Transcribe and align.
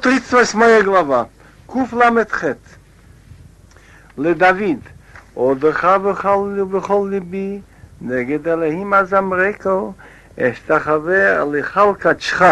38 0.00 0.82
глава. 0.82 1.28
Куф 1.66 1.92
ламет 1.92 2.32
хет. 2.32 2.58
לדוד, 4.18 4.80
עודך 5.34 5.84
בכל 6.72 7.08
ליבי, 7.10 7.60
נגד 8.00 8.48
אלוהים 8.48 8.94
אזמרקו, 8.94 9.92
אשתחווה 10.40 11.42
אליכל 11.42 11.92
קדשך, 11.98 12.42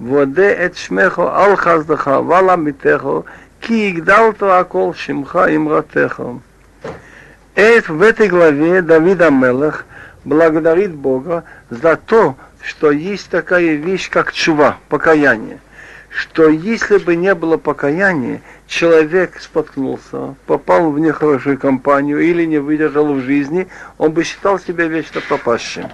ועודה 0.00 0.64
את 0.64 0.74
שמך 0.76 1.18
על 1.18 1.56
חסדך 1.56 2.10
ועל 2.28 2.50
עמיתך, 2.50 3.06
כי 3.60 3.88
הגדלת 3.88 4.42
הכל 4.42 4.90
שמך 4.94 5.38
אמרתך. 5.56 6.22
Это 7.56 7.92
в 7.92 8.02
этой 8.02 8.28
главе 8.28 8.82
Давид 8.82 9.20
Амелах 9.20 9.84
благодарит 10.24 10.92
Бога 10.92 11.44
за 11.70 11.96
то, 11.96 12.36
что 12.60 12.90
есть 12.90 13.30
такая 13.30 13.76
вещь, 13.76 14.10
как 14.10 14.32
чува, 14.32 14.78
покаяние. 14.88 15.60
Что 16.09 16.49
если 16.49 16.97
бы 16.97 17.15
не 17.15 17.35
было 17.35 17.57
покаяния, 17.57 18.41
человек 18.67 19.39
споткнулся, 19.39 20.35
попал 20.47 20.91
в 20.91 20.99
нехорошую 20.99 21.59
компанию 21.59 22.19
или 22.19 22.45
не 22.45 22.57
выдержал 22.57 23.13
в 23.13 23.21
жизни, 23.21 23.67
он 23.97 24.11
бы 24.11 24.23
считал 24.23 24.59
себя 24.59 24.87
вечно 24.87 25.21
пропащим. 25.21 25.87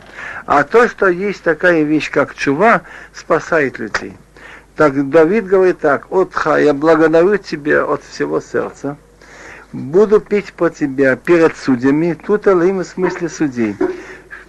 А 0.45 0.63
то, 0.63 0.87
что 0.87 1.07
есть 1.07 1.43
такая 1.43 1.83
вещь, 1.83 2.09
как 2.09 2.33
чува, 2.33 2.83
спасает 3.13 3.77
людей. 3.77 4.13
Так 4.77 5.09
Давид 5.09 5.47
говорит 5.47 5.79
так, 5.79 6.11
«Отха, 6.11 6.57
я 6.57 6.73
благодарю 6.73 7.37
тебя 7.37 7.85
от 7.85 8.03
всего 8.03 8.39
сердца, 8.39 8.97
буду 9.73 10.19
пить 10.21 10.53
по 10.53 10.69
тебя 10.69 11.15
перед 11.17 11.55
судьями, 11.57 12.17
тут 12.25 12.47
Алим 12.47 12.79
в 12.79 12.83
смысле 12.85 13.29
судей, 13.29 13.75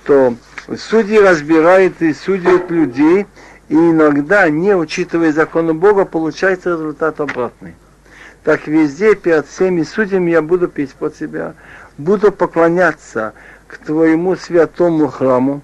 что 0.05 0.35
судьи 0.77 1.19
разбирают 1.19 2.01
и 2.03 2.13
судят 2.13 2.71
людей, 2.71 3.27
и 3.69 3.75
иногда, 3.75 4.49
не 4.49 4.75
учитывая 4.75 5.33
законы 5.33 5.75
Бога, 5.75 6.05
получается 6.05 6.71
результат 6.71 7.21
обратный. 7.21 7.75
Так 8.45 8.69
везде, 8.69 9.17
перед 9.17 9.47
всеми 9.49 9.83
судьями 9.83 10.31
я 10.31 10.41
буду 10.41 10.69
пить 10.69 10.95
по 10.95 11.11
тебя, 11.11 11.55
буду 11.99 12.31
поклоняться 12.31 13.35
к 13.67 13.79
твоему 13.79 14.37
святому 14.37 15.09
храму 15.09 15.63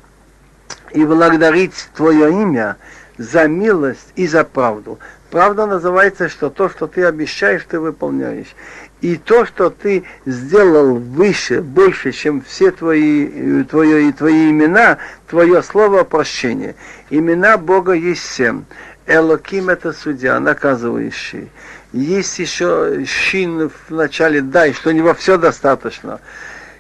и 0.91 1.05
благодарить 1.05 1.89
твое 1.95 2.31
имя 2.31 2.77
за 3.19 3.47
милость 3.47 4.13
и 4.17 4.27
за 4.27 4.43
правду. 4.43 4.99
Правда 5.31 5.67
называется, 5.67 6.29
что 6.29 6.51
то, 6.51 6.69
что 6.69 6.89
ты 6.89 7.05
обещаешь, 7.05 7.65
ты 7.69 7.79
выполняешь. 7.79 8.55
И 9.03 9.17
то, 9.17 9.45
что 9.45 9.69
ты 9.69 10.05
сделал 10.27 10.95
выше, 10.95 11.61
больше, 11.61 12.13
чем 12.13 12.41
все 12.41 12.71
твои, 12.71 13.65
твои, 13.65 14.13
твои 14.13 14.51
имена, 14.51 14.99
твое 15.29 15.61
слово 15.65 16.05
прощения. 16.05 16.77
Имена 17.11 17.59
Бога 17.59 17.95
есть 17.95 18.25
семь. 18.25 18.63
Элоким 19.09 19.71
это 19.71 19.93
судья, 19.93 20.39
наказывающий. 20.39 21.51
Есть 21.93 22.39
еще 22.39 23.05
щин 23.05 23.69
в 23.71 23.91
начале 23.93 24.41
дай, 24.41 24.73
что 24.73 24.93
не 24.93 25.01
во 25.01 25.15
все 25.15 25.37
достаточно. 25.37 26.21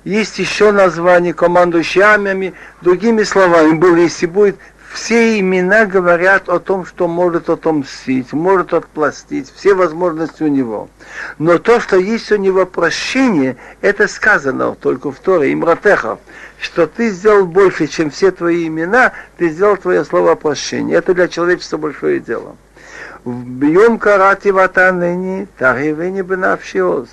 Есть 0.04 0.38
еще 0.38 0.70
название 0.70 1.34
командующий 1.34 2.02
армиями, 2.02 2.54
другими 2.82 3.24
словами, 3.24 3.72
был, 3.72 3.96
если 3.96 4.26
будет 4.26 4.56
все 4.92 5.40
имена 5.40 5.86
говорят 5.86 6.48
о 6.48 6.58
том, 6.58 6.84
что 6.84 7.08
может 7.08 7.48
отомстить, 7.48 8.32
может 8.32 8.74
отпластить, 8.74 9.52
все 9.54 9.74
возможности 9.74 10.42
у 10.42 10.48
него. 10.48 10.88
Но 11.38 11.58
то, 11.58 11.80
что 11.80 11.96
есть 11.96 12.30
у 12.30 12.36
него 12.36 12.66
прощение, 12.66 13.56
это 13.80 14.06
сказано 14.06 14.74
только 14.74 15.10
в 15.10 15.18
Торе, 15.18 15.52
Имратеха, 15.52 16.18
что 16.60 16.86
ты 16.86 17.10
сделал 17.10 17.46
больше, 17.46 17.86
чем 17.86 18.10
все 18.10 18.30
твои 18.30 18.66
имена, 18.66 19.12
ты 19.38 19.48
сделал 19.48 19.76
твое 19.76 20.04
слово 20.04 20.34
прощения. 20.34 20.94
Это 20.94 21.14
для 21.14 21.28
человечества 21.28 21.78
большое 21.78 22.20
дело. 22.20 22.56
Бьем 23.24 23.98
карати 23.98 24.48
ватанени, 24.48 25.48
таривени 25.56 26.22
бенавшиоз. 26.22 27.08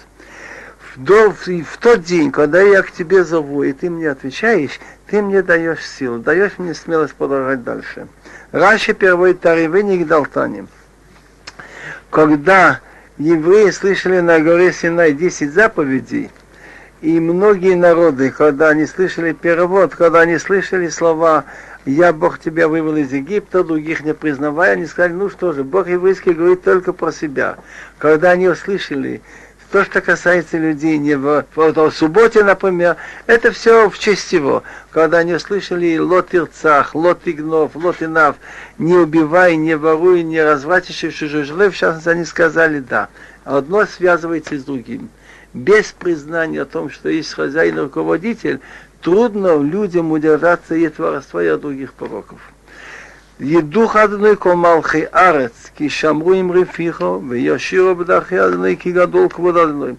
В, 0.95 1.33
в 1.33 1.77
тот 1.79 2.03
день, 2.03 2.31
когда 2.31 2.61
я 2.61 2.81
к 2.81 2.91
тебе 2.91 3.23
зову, 3.23 3.63
и 3.63 3.73
ты 3.73 3.89
мне 3.89 4.09
отвечаешь, 4.09 4.79
ты 5.07 5.21
мне 5.21 5.41
даешь 5.41 5.85
силу, 5.85 6.19
даешь 6.19 6.53
мне 6.57 6.73
смелость 6.73 7.13
продолжать 7.13 7.63
дальше. 7.63 8.07
Раньше 8.51 8.93
первый 8.93 9.33
Таривы 9.33 9.83
не 9.83 9.99
Гдалтаним. 9.99 10.67
Когда 12.09 12.79
евреи 13.17 13.69
слышали 13.69 14.19
на 14.19 14.39
горе 14.39 14.73
Синай 14.73 15.13
10 15.13 15.53
заповедей, 15.53 16.31
и 17.01 17.19
многие 17.19 17.75
народы, 17.75 18.31
когда 18.31 18.69
они 18.69 18.85
слышали 18.85 19.31
перевод, 19.31 19.95
когда 19.95 20.21
они 20.21 20.37
слышали 20.37 20.89
слова 20.89 21.45
«Я, 21.85 22.11
Бог, 22.11 22.39
тебя 22.39 22.67
вывел 22.67 22.97
из 22.97 23.13
Египта», 23.13 23.63
других 23.63 24.03
не 24.03 24.13
признавая, 24.13 24.73
они 24.73 24.85
сказали, 24.85 25.13
ну 25.13 25.29
что 25.29 25.53
же, 25.53 25.63
Бог 25.63 25.87
еврейский 25.87 26.33
говорит 26.33 26.63
только 26.63 26.91
про 26.91 27.11
себя. 27.11 27.57
Когда 27.99 28.31
они 28.31 28.49
услышали 28.49 29.21
то, 29.71 29.85
что 29.85 30.01
касается 30.01 30.57
людей 30.57 30.97
не 30.97 31.15
в, 31.15 31.45
в, 31.55 31.73
в 31.73 31.91
субботе, 31.91 32.43
например, 32.43 32.97
это 33.27 33.51
все 33.51 33.89
в 33.89 33.99
честь 33.99 34.33
его. 34.33 34.63
Когда 34.91 35.19
они 35.19 35.33
услышали 35.33 35.97
лот 35.97 36.33
ирцах, 36.33 36.95
лот 36.95 37.21
игнов, 37.25 37.75
лот 37.75 38.01
инав, 38.01 38.35
не 38.77 38.95
убивай, 38.95 39.55
не 39.57 39.75
воруй, 39.77 40.23
не 40.23 40.41
развратишь 40.41 41.13
чужой 41.13 41.69
в 41.69 41.75
частности, 41.77 42.09
они 42.09 42.25
сказали 42.25 42.79
да. 42.79 43.09
Одно 43.43 43.85
связывается 43.85 44.57
с 44.57 44.63
другим. 44.63 45.09
Без 45.53 45.91
признания 45.91 46.61
о 46.61 46.65
том, 46.65 46.89
что 46.89 47.09
есть 47.09 47.33
хозяин 47.33 47.77
и 47.77 47.81
руководитель, 47.81 48.59
трудно 49.01 49.61
людям 49.61 50.11
удержаться 50.11 50.75
и 50.75 50.85
от 50.85 50.97
воровства 50.97 51.43
и 51.43 51.47
от 51.47 51.61
других 51.61 51.93
пороков. 51.93 52.39
ידוך 53.40 53.96
אדוני 53.96 54.36
כל 54.38 54.56
מלכי 54.56 55.02
ארץ, 55.14 55.70
כי 55.74 55.90
שמרו 55.90 56.32
עם 56.32 56.52
רפיחו, 56.52 57.22
וישירו 57.28 57.94
בדרכי 57.94 58.40
אדוני, 58.40 58.76
כי 58.76 58.92
גדול 58.92 59.28
כבוד 59.28 59.56
אדוני. 59.56 59.94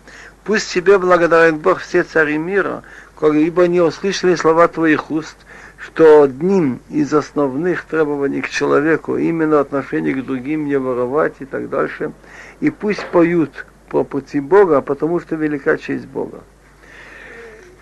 Пусть 0.46 0.72
тебе 0.72 1.00
благодарит 1.00 1.56
Бог 1.56 1.80
все 1.80 2.04
цари 2.04 2.38
мира, 2.38 2.84
ибо 3.20 3.68
не 3.68 3.82
услышали 3.82 4.36
слова 4.36 4.68
твоих 4.68 5.10
уст, 5.10 5.36
что 5.80 6.22
одним 6.22 6.82
из 6.92 7.12
основных 7.16 7.86
требований 7.86 8.42
к 8.42 8.50
человеку 8.50 9.18
именно 9.18 9.60
отношение 9.60 10.14
к 10.14 10.24
другим 10.24 10.68
не 10.68 10.78
воровать 10.78 11.34
и 11.40 11.46
так 11.46 11.68
дальше. 11.70 12.12
И 12.60 12.70
пусть 12.70 13.06
поют 13.08 13.66
по 13.90 14.04
пути 14.04 14.40
Бога, 14.40 14.82
потому 14.82 15.20
что 15.20 15.36
велика 15.36 15.78
честь 15.78 16.06
Бога. 16.06 16.42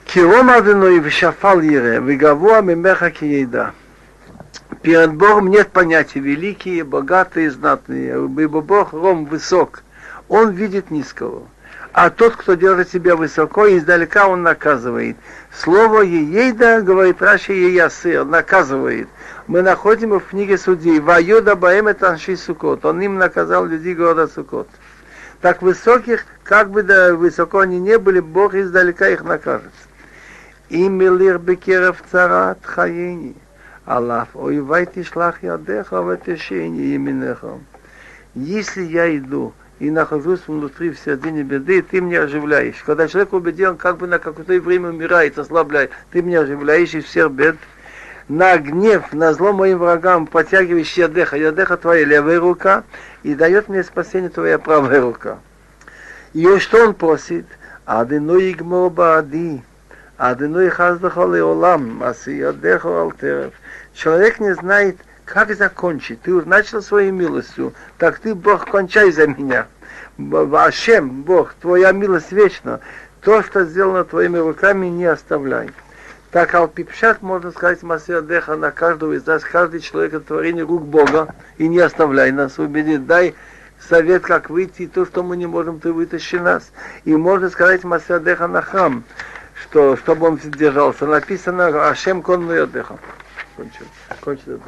Киром 0.06 0.50
Адоной 0.50 1.00
в 1.00 1.10
Шафал 1.10 1.60
Ере, 1.60 2.00
Вигавуа 2.00 2.62
Мемеха 2.62 3.12
Киеда. 3.12 3.74
Перед 4.83 5.15
Богом 5.15 5.49
нет 5.49 5.69
понятия 5.69 6.21
великие, 6.21 6.85
богатые, 6.85 7.51
знатные, 7.51 8.15
ибо 8.15 8.61
Бог 8.61 8.93
ром 8.93 9.25
высок, 9.25 9.83
он 10.29 10.51
видит 10.51 10.91
низкого. 10.91 11.43
А 11.93 12.11
тот, 12.11 12.37
кто 12.37 12.55
держит 12.55 12.91
себя 12.91 13.17
высоко, 13.17 13.67
издалека 13.67 14.29
он 14.29 14.43
наказывает. 14.43 15.17
Слово 15.53 16.03
Ейда, 16.03 16.83
говорит 16.83 17.21
Раши 17.21 17.55
Еясыр, 17.55 18.25
наказывает. 18.25 19.09
Мы 19.47 19.63
находим 19.63 20.11
в 20.11 20.21
книге 20.21 20.59
судей. 20.59 21.01
Ваюда 21.01 21.57
Баэм 21.57 21.89
это 21.89 22.11
Анши 22.11 22.37
Сукот. 22.37 22.85
Он 22.85 23.01
им 23.01 23.17
наказал 23.17 23.65
людей 23.65 23.95
города 23.95 24.29
Сукот. 24.29 24.69
Так 25.41 25.63
высоких, 25.63 26.25
как 26.45 26.71
бы 26.71 26.83
да 26.83 27.15
высоко 27.15 27.61
они 27.61 27.81
не 27.81 27.99
были, 27.99 28.21
Бог 28.21 28.55
издалека 28.55 29.09
их 29.09 29.25
накажет. 29.25 29.73
Имелир 30.69 31.39
бекерев 31.39 32.03
царат 32.13 32.59
хаени. 32.63 33.35
Аллах, 33.89 34.29
ой, 34.35 34.61
вайте 34.61 35.03
шлах 35.03 35.43
ядеха 35.43 36.03
в 36.03 36.15
течение 36.19 36.95
именеха. 36.97 37.59
Если 38.35 38.83
я 38.83 39.17
иду 39.17 39.55
и 39.79 39.91
нахожусь 39.91 40.43
внутри 40.47 40.91
в 40.91 40.99
середине 40.99 41.43
беды, 41.43 41.81
ты 41.81 42.03
меня 42.03 42.25
оживляешь. 42.25 42.83
Когда 42.85 43.09
человек 43.09 43.33
убеден, 43.33 43.79
как 43.79 43.97
бы 43.97 44.07
на 44.07 44.19
какое-то 44.19 44.61
время 44.61 44.91
умирает, 44.91 45.39
ослабляет, 45.39 45.91
ты 46.11 46.21
меня 46.21 46.41
оживляешь 46.41 46.93
из 46.93 47.05
всех 47.05 47.33
бед. 47.33 47.57
На 48.29 48.59
гнев, 48.59 49.11
на 49.15 49.33
зло 49.33 49.55
моим 49.55 49.79
врагам 49.79 50.27
подтягиваешь 50.27 50.93
ядеха, 50.93 51.39
ядеха 51.39 51.79
твоя 51.79 52.05
левая 52.05 52.39
рука, 52.39 52.85
и 53.23 53.35
дает 53.35 53.71
мне 53.71 53.83
спасение 53.83 54.29
твоя 54.29 54.59
правая 54.59 55.01
рука. 55.01 55.39
И 56.35 56.59
что 56.59 56.89
он 56.89 56.93
просит? 56.93 57.47
Адыну 57.87 58.39
игмо 58.39 58.91
баади, 58.91 59.63
адыну 60.19 60.69
хаздахо 60.71 61.27
леолам, 61.27 62.03
аси 62.03 62.31
ядехо 62.31 62.89
алтерев. 63.01 63.55
Человек 63.95 64.41
не 64.41 64.55
знает, 64.55 64.99
как 65.25 65.55
закончить. 65.55 66.21
Ты 66.23 66.33
уже 66.33 66.49
начал 66.49 66.83
своей 66.83 67.11
милостью, 67.11 67.73
так 67.97 68.19
ты, 68.19 68.35
Бог, 68.35 68.69
кончай 68.71 69.11
за 69.13 69.27
меня. 69.29 69.67
Вашем, 70.19 71.23
Бог, 71.23 71.55
твоя 71.61 71.93
милость 71.93 72.33
вечна. 72.33 72.81
То, 73.23 73.43
что 73.43 73.65
сделано 73.65 74.05
твоими 74.05 74.39
руками, 74.39 74.87
не 74.87 75.07
оставляй. 75.07 75.71
Так 76.31 76.55
Алпипшат, 76.55 77.23
можно 77.23 77.51
сказать, 77.53 77.83
Масиадеха 77.83 78.57
на 78.57 78.71
каждого 78.71 79.15
из 79.15 79.25
нас, 79.25 79.43
каждый 79.43 79.81
человек 79.81 80.15
это 80.15 80.27
творение 80.27 80.65
рук 80.65 80.83
Бога, 80.83 81.35
и 81.57 81.69
не 81.69 81.79
оставляй 81.79 82.33
нас, 82.33 82.59
убеди, 82.59 82.99
дай 82.99 83.35
совет, 83.89 84.25
как 84.25 84.51
выйти, 84.51 84.83
и 84.83 84.87
то, 84.87 85.07
что 85.07 85.23
мы 85.23 85.37
не 85.37 85.47
можем, 85.47 85.81
ты 85.81 85.93
вытащи 85.93 86.37
нас. 86.37 86.71
И 87.05 87.17
можно 87.17 87.49
сказать 87.49 87.85
Масиадеха 87.85 88.47
на 88.47 88.61
храм, 88.61 89.05
что 89.63 89.97
чтобы 89.97 90.27
он 90.27 90.39
сдержался. 90.39 91.07
Написано 91.07 91.89
Ашем 91.89 92.23
кон 92.23 92.51
отдыхал. 92.51 92.99
Кончил. 93.57 93.87
Кончил 94.21 94.55
это. 94.55 94.65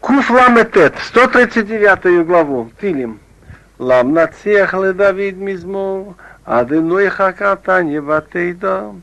Куф 0.00 0.30
Ламетет, 0.30 0.94
139 0.98 2.26
главу, 2.26 2.70
Тилим. 2.80 3.20
Лам 3.78 4.14
нациях 4.14 4.74
ле 4.74 4.92
Давид 4.92 5.36
мизмур, 5.36 6.16
адыной 6.44 7.08
хакатанье 7.10 8.00
ватейда. 8.00 8.94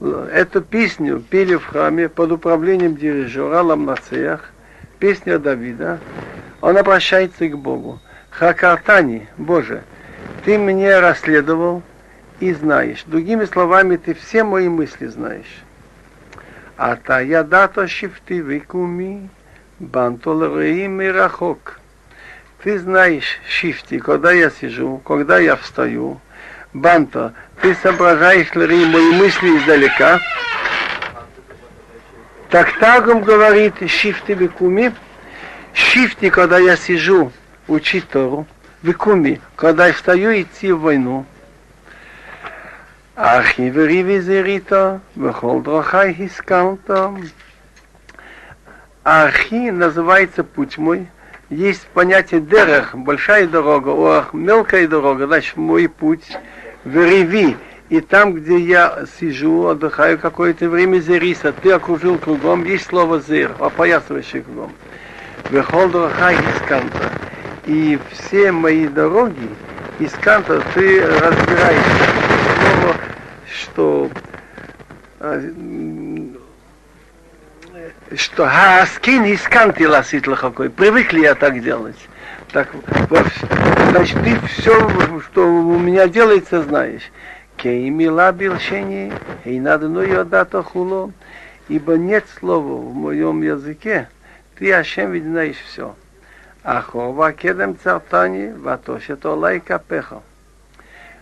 Эту 0.00 0.60
песню 0.60 1.20
пели 1.20 1.54
в 1.54 1.66
храме 1.66 2.08
под 2.08 2.32
управлением 2.32 2.96
дирижера 2.96 3.62
Лам 3.62 3.86
нациях, 3.86 4.50
песня 4.98 5.38
Давида, 5.38 6.00
он 6.60 6.76
обращается 6.76 7.48
к 7.48 7.56
Богу. 7.56 8.00
Хакартани, 8.30 9.28
Боже, 9.36 9.82
ты 10.44 10.58
мне 10.58 10.98
расследовал 10.98 11.82
и 12.38 12.52
знаешь. 12.52 13.02
Другими 13.06 13.44
словами, 13.44 13.96
ты 13.96 14.14
все 14.14 14.44
мои 14.44 14.68
мысли 14.68 15.06
знаешь. 15.06 15.62
А 16.76 16.96
та 16.96 17.20
я 17.20 17.42
дата 17.42 17.88
шифты 17.88 18.42
выкуми, 18.42 19.28
бантолреим 19.78 21.00
и 21.02 21.08
рахок. 21.08 21.80
Ты 22.62 22.78
знаешь 22.78 23.38
шифти, 23.48 23.98
когда 23.98 24.32
я 24.32 24.50
сижу, 24.50 24.98
когда 24.98 25.38
я 25.38 25.56
встаю. 25.56 26.20
Банто, 26.72 27.34
ты 27.60 27.74
соображаешь 27.74 28.54
ли 28.54 28.84
мои 28.86 29.12
мысли 29.12 29.58
издалека? 29.58 30.20
Так 32.50 32.78
Тагум 32.78 33.22
говорит 33.22 33.74
шифти 33.88 34.32
выкуми. 34.32 34.94
Шифти, 35.80 36.30
когда 36.30 36.58
я 36.58 36.76
сижу 36.76 37.32
учить 37.66 38.08
Тору, 38.08 38.46
Викуми, 38.82 39.40
когда 39.56 39.88
я 39.88 39.92
встаю 39.92 40.40
идти 40.40 40.70
в 40.72 40.80
войну, 40.80 41.24
Архивери 43.16 44.02
визерита, 44.02 45.00
выхол 45.16 45.60
драхай 45.60 46.14
хискалта. 46.14 47.14
Архи 49.02 49.70
называется 49.70 50.44
путь 50.44 50.78
мой. 50.78 51.08
Есть 51.48 51.86
понятие 51.88 52.40
дерех, 52.40 52.94
большая 52.94 53.46
дорога, 53.48 53.88
ох, 53.88 54.32
мелкая 54.32 54.86
дорога, 54.86 55.26
значит 55.26 55.56
мой 55.56 55.88
путь. 55.88 56.36
вериви. 56.84 57.56
и 57.88 58.00
там, 58.00 58.34
где 58.34 58.58
я 58.58 59.04
сижу, 59.18 59.66
отдыхаю 59.66 60.18
какое-то 60.18 60.68
время, 60.68 61.00
зериса, 61.00 61.52
ты 61.52 61.72
окружил 61.72 62.18
кругом, 62.18 62.64
есть 62.64 62.86
слово 62.86 63.20
зер, 63.20 63.56
опоясывающий 63.58 64.42
кругом. 64.42 64.72
Дорохай 65.50 66.36
исканта. 66.36 67.12
И 67.66 67.98
все 68.10 68.52
мои 68.52 68.86
дороги, 68.88 69.48
исканта, 69.98 70.62
ты 70.74 71.04
разбираешься. 71.04 71.90
Слово 72.60 72.96
что 73.52 74.10
что 78.16 78.46
Хаскин 78.46 79.34
исканти 79.34 79.84
ласит 79.84 80.26
лахакой. 80.26 80.70
Привыкли 80.70 81.20
я 81.20 81.34
так 81.34 81.60
делать. 81.62 81.96
Так, 82.52 82.68
значит, 83.90 84.18
ты 84.24 84.38
все, 84.48 84.72
что 85.30 85.46
у 85.46 85.78
меня 85.78 86.08
делается, 86.08 86.62
знаешь. 86.62 87.02
Кеймила 87.56 88.32
билшени, 88.32 89.12
и 89.44 89.60
надо 89.60 89.88
ну 89.88 90.24
дата 90.24 90.62
хуло, 90.62 91.12
ибо 91.68 91.98
нет 91.98 92.24
слова 92.38 92.76
в 92.76 92.94
моем 92.94 93.42
языке, 93.42 94.08
ты, 94.60 94.72
Ашем, 94.72 95.10
ведь 95.10 95.24
знаешь 95.24 95.56
все. 95.56 95.96
Ахова 96.62 97.32
кедем 97.32 97.76
цартани, 97.76 98.52
ватошето 98.52 99.34
лайка 99.34 99.80
пеха 99.80 100.22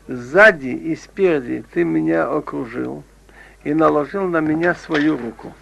сзади 0.08 0.68
и 0.68 0.96
спереди 0.96 1.64
ты 1.72 1.84
меня 1.84 2.28
окружил 2.28 3.04
и 3.62 3.74
наложил 3.74 4.24
на 4.24 4.40
меня 4.40 4.74
свою 4.74 5.16
руку. 5.16 5.54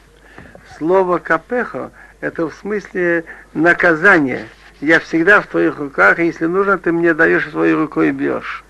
Слово 0.78 1.18
капехо– 1.18 1.90
это 2.20 2.48
в 2.48 2.54
смысле 2.54 3.24
наказание. 3.54 4.46
Я 4.80 5.00
всегда 5.00 5.40
в 5.40 5.46
твоих 5.46 5.78
руках, 5.78 6.18
и 6.18 6.26
если 6.26 6.46
нужно, 6.46 6.78
ты 6.78 6.92
мне 6.92 7.12
даешь 7.14 7.50
своей 7.50 7.74
рукой 7.74 8.08
и 8.08 8.12
бьешь. 8.12 8.64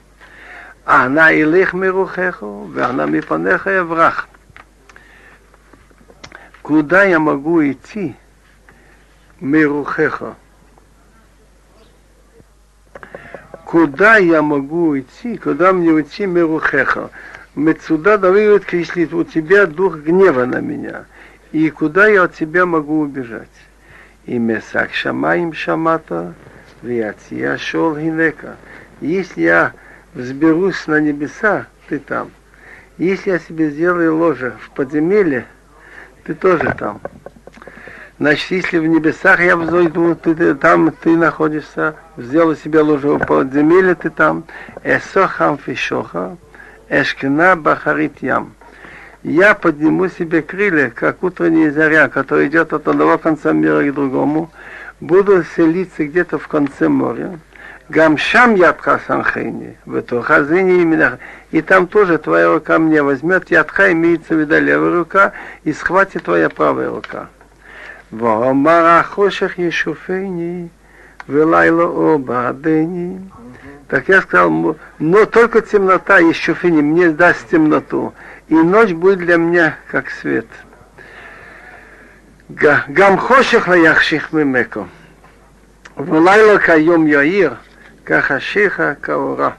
Она 0.85 1.33
илих 1.33 1.75
мирухеху, 1.75 2.71
она 2.81 3.07
мипанеха 3.07 3.71
еврах. 3.71 4.29
Куда 6.63 7.05
я 7.05 7.19
могу 7.19 7.63
идти? 7.63 8.17
Мирухеха. 9.41 10.37
куда 13.67 14.17
я 14.17 14.43
могу 14.43 14.99
идти, 14.99 15.37
куда 15.37 15.73
мне 15.73 15.91
уйти 15.91 16.25
Мерухеха? 16.25 17.11
Мецуда 17.57 18.17
говорит, 18.17 18.73
если 18.73 19.05
у 19.05 19.25
тебя 19.25 19.67
дух 19.67 19.99
гнева 19.99 20.45
на 20.45 20.61
меня, 20.61 21.05
и 21.53 21.69
куда 21.71 22.07
я 22.07 22.25
от 22.25 22.35
тебя 22.35 22.65
могу 22.65 23.01
убежать? 23.01 23.51
И 24.25 24.39
месак 24.39 24.95
шамаим 24.95 25.53
шамата, 25.53 26.35
виация 26.83 27.59
шел 27.59 27.97
гинека. 27.97 28.57
Если 29.01 29.43
я 29.43 29.73
взберусь 30.15 30.87
на 30.87 31.01
небеса, 31.01 31.67
ты 31.89 31.99
там. 31.99 32.31
Если 32.99 33.31
я 33.31 33.39
себе 33.39 33.71
сделаю 33.71 34.17
ложе 34.17 34.55
в 34.61 34.71
подземелье, 34.71 35.45
ты 36.25 36.35
тоже 36.35 36.75
там. 36.79 37.01
Значит, 38.19 38.51
если 38.51 38.79
в 38.79 38.87
небесах 38.87 39.41
я 39.41 39.57
взойду, 39.57 40.15
ты, 40.15 40.35
ты, 40.35 40.55
там 40.55 40.91
ты 40.91 41.17
находишься, 41.17 41.97
сделал 42.17 42.57
себе 42.57 42.81
лужу 42.81 43.19
подземелье, 43.19 43.95
ты 43.95 44.09
там. 44.09 44.45
Эсохам 44.83 45.59
фишоха, 45.59 46.39
эшкина 46.89 47.57
бахарит 47.57 48.23
ям. 48.23 48.55
Я 49.23 49.55
подниму 49.55 50.09
себе 50.09 50.41
крылья, 50.41 50.89
как 50.89 51.23
утренняя 51.23 51.71
заря, 51.71 52.09
которая 52.09 52.47
идет 52.47 52.73
от 52.73 52.89
одного 52.89 53.19
конца 53.19 53.53
мира 53.53 53.83
к 53.83 53.95
другому. 53.95 54.51
Буду 55.01 55.45
селиться 55.55 56.07
где-то 56.07 56.39
в 56.39 56.49
конце 56.49 56.89
моря. 56.89 57.39
Гамшам 57.91 58.55
ядха 58.55 58.99
санхейни, 59.07 59.77
в 59.85 59.95
эту 59.95 60.23
хазыни 60.23 60.81
именно. 60.81 61.19
И 61.51 61.61
там 61.61 61.87
тоже 61.87 62.17
твоя 62.17 62.53
рука 62.53 62.79
мне 62.79 63.03
возьмет. 63.03 63.51
Ядха 63.51 63.93
имеется 63.93 64.35
в 64.35 64.39
виду 64.39 64.59
левая 64.59 64.97
рука, 64.97 65.33
и 65.65 65.73
схватит 65.73 66.25
твоя 66.25 66.49
правая 66.49 66.89
рука. 66.89 67.29
ואומר 68.14 68.86
החושך 68.86 69.60
ישופני 69.60 70.68
ולילה 71.30 71.84
אור 71.84 72.20
בעדני. 72.20 73.16
Так 73.88 74.08
я 74.08 74.22
сказал, 74.22 74.78
но 75.00 75.26
только 75.26 75.62
темнота 75.62 76.20
Ешуфини 76.20 76.82
мне 76.82 77.10
даст 77.12 77.50
темноту, 77.50 78.14
и 78.48 78.54
ночь 78.54 78.94
будет 78.94 79.20
для 79.20 79.36
меня 79.36 79.76
как 79.90 80.10
свет. 80.10 80.46
גם 82.94 83.18
חושך 83.18 83.68
לא 83.68 83.76
יחשיך 83.76 84.34
ממקו, 84.34 84.84
ולילה 85.98 86.60
כיום 86.60 87.08
יאיר, 87.08 87.54
כחשיך 88.06 88.82
כאורה. 89.04 89.52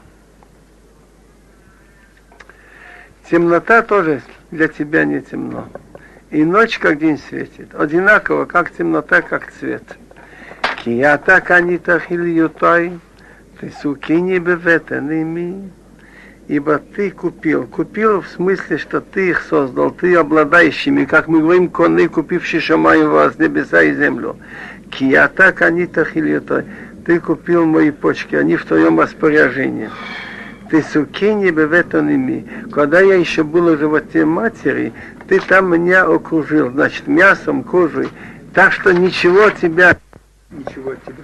Темнота 3.30 3.82
тоже 3.82 4.20
для 4.50 4.68
тебя 4.68 5.04
не 5.04 5.20
темно 5.20 5.66
и 6.31 6.43
ночь 6.43 6.77
как 6.79 6.99
день 6.99 7.19
светит. 7.29 7.73
Одинаково, 7.73 8.45
как 8.45 8.71
темнота, 8.71 9.21
как 9.21 9.51
цвет. 9.51 9.83
Кията 10.83 11.41
канита 11.41 11.99
хильютой, 11.99 12.99
ты 13.59 13.71
сукини 13.81 14.37
беветаними, 14.37 15.71
ибо 16.47 16.79
ты 16.79 17.11
купил. 17.11 17.65
Купил 17.65 18.21
в 18.21 18.27
смысле, 18.27 18.77
что 18.77 19.01
ты 19.01 19.29
их 19.29 19.41
создал, 19.41 19.91
ты 19.91 20.15
обладающими, 20.15 21.05
как 21.05 21.27
мы 21.27 21.41
говорим, 21.41 21.69
конны, 21.69 22.07
купившие 22.07 22.61
шамаю 22.61 23.09
вас, 23.11 23.37
небеса 23.39 23.81
и 23.83 23.93
землю. 23.93 24.37
Кията 24.91 25.51
канита 25.51 26.05
хильютой, 26.05 26.65
ты 27.05 27.19
купил 27.19 27.65
мои 27.65 27.91
почки, 27.91 28.35
они 28.35 28.55
в 28.55 28.65
твоем 28.65 28.99
распоряжении. 28.99 29.89
Ты 30.69 30.83
сукини 30.83 31.49
беветаними. 31.49 32.45
Когда 32.71 32.99
я 32.99 33.15
еще 33.15 33.43
был 33.43 33.73
в 33.73 33.79
животе 33.79 34.25
матери, 34.25 34.91
ты 35.27 35.39
там 35.41 35.71
меня 35.71 36.05
окружил, 36.05 36.71
значит, 36.71 37.07
мясом, 37.07 37.63
кожей, 37.63 38.09
так 38.53 38.71
что 38.71 38.93
ничего 38.93 39.47
от 39.47 39.57
тебя, 39.57 39.97
ничего 40.49 40.91
от 40.91 41.03
тебя 41.03 41.23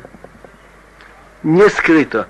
не 1.43 1.69
скрыто. 1.69 2.27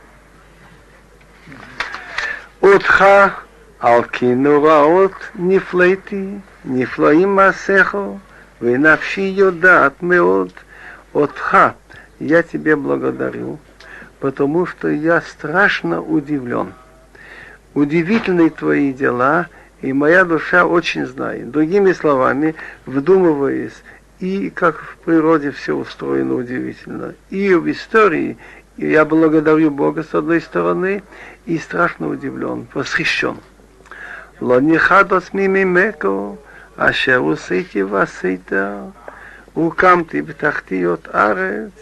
Отха 2.61 3.33
алкинураот 3.79 5.13
нефлейти, 5.35 6.41
нефлоим 6.63 7.33
масехо, 7.33 8.19
венавши 8.59 9.21
йодат 9.21 10.01
меот. 10.01 10.53
Отха, 11.13 11.75
я 12.19 12.41
тебе 12.41 12.75
благодарю, 12.75 13.59
потому 14.19 14.65
что 14.65 14.87
я 14.87 15.21
страшно 15.21 16.01
удивлен. 16.01 16.73
Удивительные 17.73 18.49
твои 18.49 18.93
дела– 18.93 19.47
и 19.83 19.91
моя 19.91 20.23
душа 20.23 20.65
очень 20.65 21.05
знает. 21.05 21.51
Другими 21.51 21.91
словами, 21.91 22.55
вдумываясь, 22.85 23.83
и 24.19 24.49
как 24.49 24.79
в 24.79 24.95
природе 25.03 25.51
все 25.51 25.75
устроено 25.75 26.35
удивительно, 26.35 27.13
и 27.29 27.53
в 27.53 27.69
истории, 27.69 28.37
я 28.77 29.03
благодарю 29.03 29.71
Бога 29.71 30.03
с 30.03 30.15
одной 30.15 30.39
стороны, 30.39 31.03
и 31.45 31.57
страшно 31.57 32.07
удивлен, 32.07 32.65
восхищен. 32.73 33.39
Лонихадос 34.39 35.33
мимимеко, 35.33 36.37
ашер 36.77 37.21
усыти 37.21 37.79
васыта, 37.79 38.93
укам 39.53 40.05
ты 40.05 40.23
птахти 40.23 40.81
от 40.85 41.13
арец, 41.13 41.73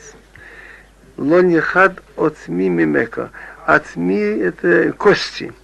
лонихад 1.17 2.01
от 2.15 2.35
мимимеко. 2.47 3.29
От 3.67 3.95
ми 3.95 4.19
это 4.19 4.91
кости– 4.93 5.53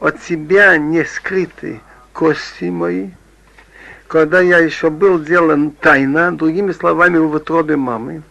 от 0.00 0.22
себя 0.22 0.78
не 0.78 1.04
скрыты 1.04 1.80
кости 2.14 2.70
мои. 2.70 3.10
Когда 4.08 4.40
я 4.40 4.58
еще 4.58 4.88
был 4.88 5.18
сделан 5.20 5.72
тайно, 5.72 6.34
другими 6.34 6.72
словами, 6.72 7.18
в 7.18 7.34
утробе 7.34 7.76
мамы, 7.76 8.22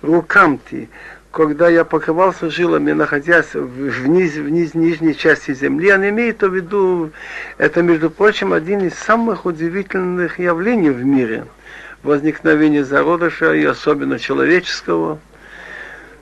рукамти, 0.00 0.88
когда 1.30 1.68
я 1.68 1.84
покрывался 1.84 2.50
жилами, 2.50 2.92
находясь 2.92 3.52
вниз, 3.52 4.34
вниз 4.34 4.74
нижней 4.74 5.14
части 5.14 5.52
земли, 5.52 5.92
он 5.92 6.08
имеет 6.08 6.42
в 6.42 6.52
виду, 6.52 7.10
это, 7.58 7.82
между 7.82 8.10
прочим, 8.10 8.54
один 8.54 8.80
из 8.80 8.94
самых 8.94 9.44
удивительных 9.44 10.38
явлений 10.38 10.90
в 10.90 11.04
мире. 11.04 11.44
Возникновение 12.02 12.82
зародыша, 12.82 13.54
и 13.54 13.64
особенно 13.64 14.18
человеческого. 14.18 15.20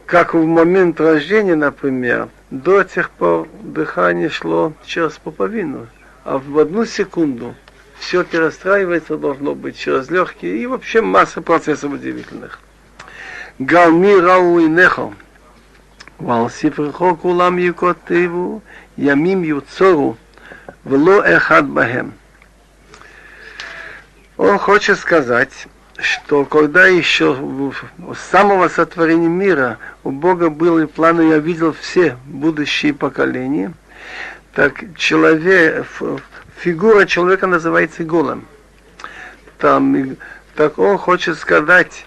Как 0.06 0.34
в 0.34 0.44
момент 0.44 1.00
рождения, 1.00 1.54
например, 1.54 2.28
до 2.50 2.82
тех 2.82 3.10
пор 3.10 3.48
дыхание 3.62 4.30
шло 4.30 4.72
через 4.84 5.12
пуповину, 5.18 5.86
а 6.24 6.38
в 6.38 6.58
одну 6.58 6.84
секунду 6.86 7.54
все 7.98 8.24
перестраивается 8.24 9.16
должно 9.16 9.54
быть 9.54 9.78
через 9.78 10.10
легкие 10.10 10.58
и 10.58 10.66
вообще 10.66 11.02
масса 11.02 11.42
процессов 11.42 11.92
удивительных. 11.92 12.60
Галми 13.58 14.14
рау 14.20 14.58
и 14.60 14.66
нехо. 14.66 15.12
Вал 16.18 16.50
сифрхо 16.50 17.16
кулам 17.16 17.58
юкотиву, 17.58 18.62
ямим 18.96 19.42
юцору, 19.42 20.16
вло 20.84 21.22
эхад 21.22 21.66
бахем. 21.68 22.14
Он 24.36 24.58
хочет 24.58 24.98
сказать, 24.98 25.66
что 26.00 26.44
когда 26.44 26.86
еще 26.86 27.36
с 28.14 28.30
самого 28.30 28.68
сотворения 28.68 29.28
мира 29.28 29.78
у 30.04 30.10
Бога 30.12 30.48
был 30.48 30.78
и 30.78 30.86
план, 30.86 31.20
и 31.20 31.28
я 31.28 31.38
видел 31.38 31.72
все 31.72 32.16
будущие 32.26 32.94
поколения, 32.94 33.72
так 34.54 34.96
человек, 34.96 35.86
фигура 36.58 37.04
человека 37.04 37.46
называется 37.46 38.04
голым. 38.04 38.46
Там, 39.58 40.16
так 40.54 40.78
он 40.78 40.98
хочет 40.98 41.36
сказать, 41.36 42.06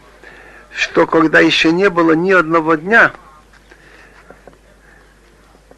что 0.73 1.05
когда 1.05 1.41
еще 1.41 1.73
не 1.73 1.89
было 1.89 2.13
ни 2.13 2.31
одного 2.31 2.75
дня, 2.75 3.11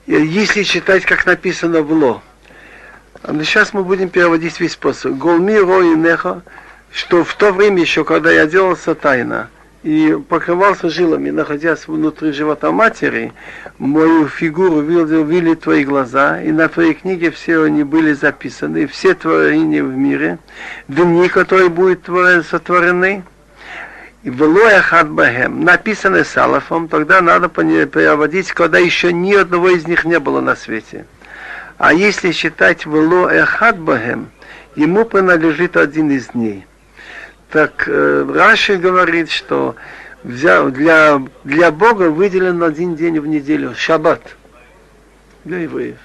если 0.06 0.62
читать, 0.64 1.04
как 1.06 1.26
написано 1.26 1.82
в 1.82 1.92
Ло, 1.92 2.22
сейчас 3.44 3.74
мы 3.74 3.84
будем 3.84 4.10
переводить 4.10 4.60
весь 4.60 4.74
способ. 4.74 5.14
Голми 5.14 5.58
рой 5.58 5.96
неха, 5.96 6.44
что 6.94 7.24
в 7.24 7.34
то 7.34 7.52
время 7.52 7.82
еще, 7.82 8.06
когда 8.06 8.32
я 8.32 8.46
делался 8.46 8.94
тайно, 8.94 9.50
и 9.82 10.18
покрывался 10.30 10.90
жилами, 10.90 11.32
находясь 11.32 11.88
внутри 11.88 12.32
живота 12.32 12.72
матери, 12.72 13.34
мою 13.80 14.28
фигуру 14.28 14.80
видели 14.80 15.56
твои 15.56 15.84
глаза, 15.84 16.42
и 16.42 16.52
на 16.52 16.70
твоей 16.70 16.94
книге 16.94 17.32
все 17.32 17.64
они 17.64 17.84
были 17.84 18.14
записаны, 18.14 18.88
все 18.88 19.16
творения 19.16 19.84
в 19.84 19.94
мире, 19.98 20.38
дни, 20.88 21.28
которые 21.28 21.70
будут 21.70 22.06
сотворены, 22.50 23.24
и 24.22 24.30
Велоя 24.30 24.80
Хадбахем, 24.82 25.66
написаны 25.66 26.24
Салафом, 26.24 26.88
тогда 26.88 27.20
надо 27.20 27.50
переводить, 27.50 28.54
когда 28.54 28.78
еще 28.78 29.12
ни 29.12 29.34
одного 29.34 29.70
из 29.70 29.86
них 29.86 30.06
не 30.06 30.20
было 30.20 30.40
на 30.40 30.56
свете. 30.56 31.06
А 31.78 31.92
если 31.92 32.32
считать 32.32 32.86
Велоя 32.86 33.44
Хадбахем, 33.46 34.30
ему 34.76 35.04
принадлежит 35.04 35.76
один 35.76 36.12
из 36.12 36.28
дней. 36.28 36.66
Так 37.54 37.88
э, 37.88 38.26
Раши 38.34 38.78
говорит, 38.78 39.30
что 39.30 39.76
взял, 40.24 40.72
для, 40.72 41.22
для 41.44 41.70
Бога 41.72 42.10
выделен 42.10 42.64
один 42.64 42.96
день 42.96 43.20
в 43.20 43.28
неделю, 43.28 43.76
шаббат 43.76 44.36
для 45.44 45.60
евреев. 45.60 46.00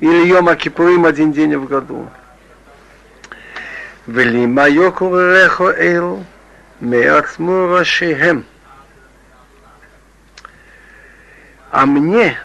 Или 0.00 0.26
Йома 0.26 0.56
Кипурим 0.56 1.06
один 1.06 1.32
день 1.32 1.56
в 1.56 1.66
году. 1.66 2.10
Велима 4.06 4.68
Йокурехо 4.68 5.70
Эл 5.70 6.22
Меацму 6.80 7.68
Рашихем. 7.68 8.44
А 11.70 11.86
мне, 11.86 12.36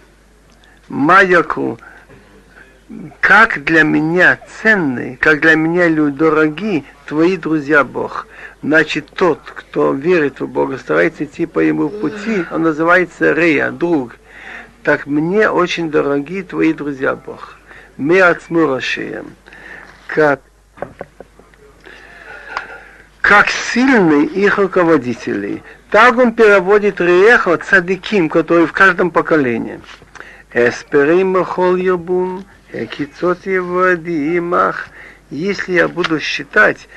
Маяку, 0.87 1.77
как 3.19 3.63
для 3.63 3.83
меня 3.83 4.39
ценны, 4.61 5.17
как 5.19 5.41
для 5.41 5.55
меня 5.55 5.87
люди 5.87 6.17
дороги 6.17 6.83
твои 7.05 7.37
друзья 7.37 7.83
Бог. 7.83 8.27
Значит, 8.61 9.07
тот, 9.15 9.39
кто 9.43 9.93
верит 9.93 10.39
в 10.39 10.47
Бога, 10.47 10.77
старается 10.77 11.25
идти 11.25 11.45
по 11.45 11.59
ему 11.59 11.89
пути, 11.89 12.45
он 12.51 12.63
называется 12.63 13.33
Рея, 13.33 13.71
друг. 13.71 14.15
Так 14.83 15.05
мне 15.05 15.49
очень 15.49 15.89
дороги 15.91 16.41
твои 16.41 16.73
друзья 16.73 17.15
Бог. 17.15 17.57
Мы 17.97 18.21
от 18.21 18.41
Как 20.07 20.41
как 23.21 23.49
сильны 23.49 24.25
их 24.25 24.57
руководители. 24.57 25.63
Так 25.89 26.17
он 26.17 26.33
переводит 26.33 26.99
Риехо 26.99 27.55
цадиким, 27.55 28.27
который 28.27 28.67
в 28.67 28.73
каждом 28.73 29.11
поколении. 29.11 29.79
Эсперим 30.53 31.41
хол 31.45 31.77
экицот 32.73 33.45
его 33.45 33.93
имах. 33.93 34.89
Если 35.29 35.73
я 35.73 35.87
буду 35.87 36.19
считать, 36.19 36.89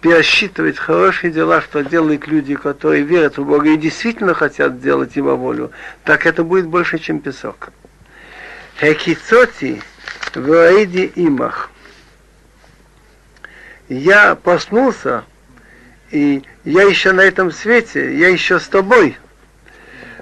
пересчитывать 0.00 0.78
хорошие 0.78 1.32
дела, 1.32 1.60
что 1.60 1.82
делают 1.82 2.26
люди, 2.26 2.54
которые 2.54 3.02
верят 3.02 3.38
в 3.38 3.44
Бога 3.44 3.70
и 3.70 3.76
действительно 3.76 4.34
хотят 4.34 4.80
делать 4.80 5.16
Его 5.16 5.36
волю, 5.36 5.72
так 6.04 6.26
это 6.26 6.44
будет 6.44 6.66
больше, 6.66 6.98
чем 6.98 7.20
песок. 7.20 7.70
Хекицоти 8.80 9.82
в 10.34 10.72
имах. 11.16 11.70
Я 13.88 14.34
проснулся 14.34 15.24
и 16.10 16.42
я 16.64 16.82
еще 16.82 17.12
на 17.12 17.22
этом 17.22 17.50
свете, 17.50 18.16
я 18.16 18.28
еще 18.28 18.60
с 18.60 18.68
тобой. 18.68 19.16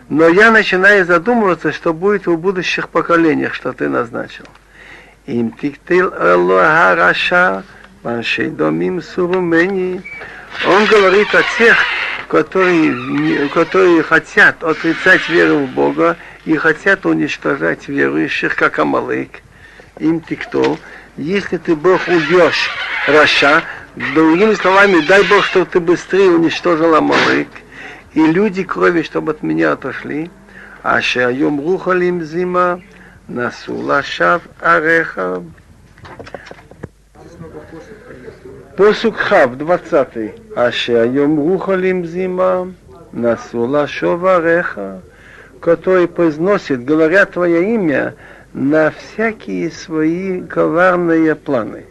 Но 0.09 0.29
я 0.29 0.51
начинаю 0.51 1.05
задумываться, 1.05 1.73
что 1.73 1.93
будет 1.93 2.27
в 2.27 2.37
будущих 2.37 2.89
поколениях, 2.89 3.55
что 3.55 3.73
ты 3.73 3.89
назначил. 3.89 4.45
Им 5.27 5.53
тиктил 5.53 6.13
раша, 6.17 7.63
домим 8.03 9.03
сурумени. 9.03 10.03
Он 10.67 10.85
говорит 10.87 11.35
о 11.35 11.43
тех, 11.59 11.77
которые, 12.29 13.49
которые 13.49 14.03
хотят 14.03 14.63
отрицать 14.65 15.29
веру 15.29 15.59
в 15.59 15.71
Бога 15.71 16.17
и 16.45 16.57
хотят 16.57 17.07
уничтожать 17.07 17.89
верующих, 17.89 18.57
как 18.57 18.79
Амалык. 18.79 19.31
Им 19.99 20.21
тиктол. 20.21 20.79
Если 21.17 21.59
ты 21.59 21.77
Бог 21.77 22.01
убьешь 22.09 22.71
Раша, 23.07 23.63
Другими 24.15 24.55
словами, 24.55 25.05
дай 25.07 25.25
Бог, 25.25 25.45
чтобы 25.45 25.67
ты 25.67 25.81
быстрее 25.81 26.31
уничтожил 26.31 26.95
Амалык, 26.95 27.49
и 28.15 28.25
люди 28.25 28.63
крови, 28.63 29.03
чтобы 29.03 29.33
от 29.33 29.43
меня 29.43 29.73
отошли. 29.73 30.31
А 30.83 31.03
шаем 31.03 31.61
рухалим 31.61 32.23
зима, 32.23 32.81
насула 33.31 34.03
шав 34.03 34.43
ареха. 34.61 35.43
Посук 38.77 39.17
Хав, 39.17 39.57
20. 39.57 40.35
А 40.57 40.73
шаем 40.73 41.37
рухалим 41.39 42.05
зима, 42.07 42.73
насула 43.13 43.87
шов 43.87 44.25
ареха, 44.25 45.03
который 45.61 46.09
произносит, 46.09 46.85
говоря 46.85 47.27
твое 47.27 47.75
имя, 47.75 48.15
на 48.53 48.91
всякие 48.91 49.71
свои 49.71 50.43
коварные 50.43 51.35
планы. 51.37 51.85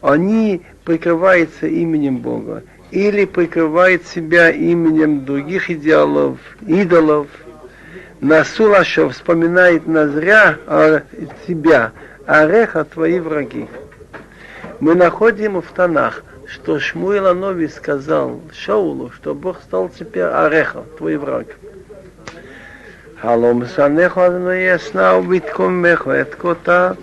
Они 0.00 0.62
прикрывается 0.84 1.66
именем 1.66 2.18
Бога 2.18 2.62
или 2.90 3.26
прикрывает 3.26 4.06
себя 4.06 4.50
именем 4.50 5.26
других 5.26 5.70
идеалов, 5.70 6.38
идолов, 6.66 7.26
Насулашо 8.20 9.10
вспоминает 9.10 9.86
назря 9.86 10.56
о 10.66 11.02
себя, 11.46 11.92
Ореха 12.26 12.84
твои 12.84 13.20
враги. 13.20 13.68
Мы 14.80 14.96
находим 14.96 15.60
в 15.60 15.66
Танах, 15.72 16.24
что 16.46 16.80
Шмуил 16.80 17.28
Анови 17.28 17.68
сказал 17.68 18.40
Шаулу, 18.52 19.10
что 19.12 19.34
Бог 19.34 19.60
стал 19.62 19.88
теперь 19.88 20.24
Ореха, 20.24 20.82
твой 20.96 21.16
враг. 21.16 21.46
Халом 23.20 23.66
санехо 23.66 24.52
ясна 24.52 25.16
убитком 25.16 25.74
мехо, 25.74 26.10
это 26.10 26.96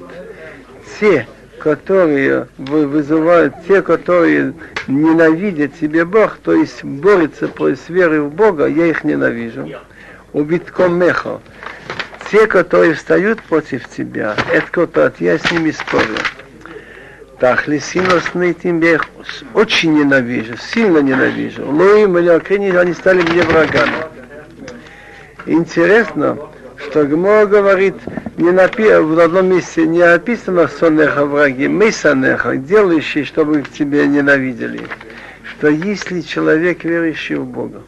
те, 1.00 1.28
которые 1.60 2.48
вызывают 2.58 3.56
те, 3.66 3.82
которые 3.82 4.54
ненавидят 4.88 5.76
себе 5.76 6.04
Бог, 6.04 6.38
то 6.44 6.54
есть 6.54 6.84
борются 6.84 7.48
с 7.48 7.90
верой 7.90 8.20
в 8.20 8.32
Бога, 8.32 8.68
я 8.68 8.88
их 8.88 9.06
ненавижу. 9.06 9.70
Убитком 10.36 11.00
мехо. 11.00 11.40
Те, 12.30 12.46
которые 12.46 12.96
встают 12.96 13.42
против 13.42 13.88
тебя, 13.88 14.36
это 14.52 14.68
кто-то, 14.68 15.14
я 15.20 15.38
с 15.38 15.50
ними 15.50 15.72
спорю. 15.72 16.18
Так, 17.40 17.70
лисиносный 17.70 18.54
тебе 18.54 19.00
очень 19.54 19.94
ненавижу, 19.94 20.58
сильно 20.58 20.98
ненавижу. 20.98 21.66
Лоим 21.66 22.18
или 22.18 22.76
они 22.76 22.94
стали 22.94 23.22
мне 23.22 23.44
врагами. 23.44 23.94
Интересно, 25.46 26.38
что 26.80 27.06
Гмо 27.06 27.46
говорит, 27.46 27.96
не 28.36 28.52
напи... 28.52 28.90
в 28.90 29.18
одном 29.18 29.56
месте 29.56 29.88
не 29.88 30.02
описано 30.02 30.68
сонеха 30.68 31.26
враги, 31.26 31.70
мы 31.70 31.94
сонеха, 31.94 32.58
делающие, 32.58 33.24
чтобы 33.24 33.62
к 33.62 33.70
тебе 33.70 34.06
ненавидели. 34.06 34.82
Что 35.44 35.70
если 35.70 36.20
человек 36.20 36.84
верующий 36.84 37.36
в 37.36 37.46
Бога, 37.46 37.84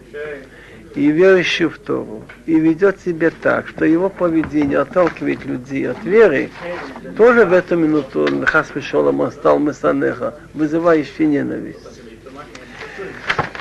и 0.98 1.12
верующий 1.12 1.68
в 1.68 1.78
Тору, 1.78 2.24
и 2.48 2.60
ведет 2.60 3.00
себя 3.00 3.30
так, 3.30 3.68
что 3.68 3.86
его 3.86 4.10
поведение 4.10 4.80
отталкивает 4.80 5.46
людей 5.46 5.88
от 5.92 6.04
веры, 6.04 6.50
тоже 7.16 7.46
в 7.46 7.54
эту 7.54 7.78
минуту 7.78 8.28
Хас 8.48 8.72
он 8.94 9.32
стал 9.32 9.60
Месанеха, 9.60 10.34
вызывающий 10.56 11.28
ненависть. 11.28 12.02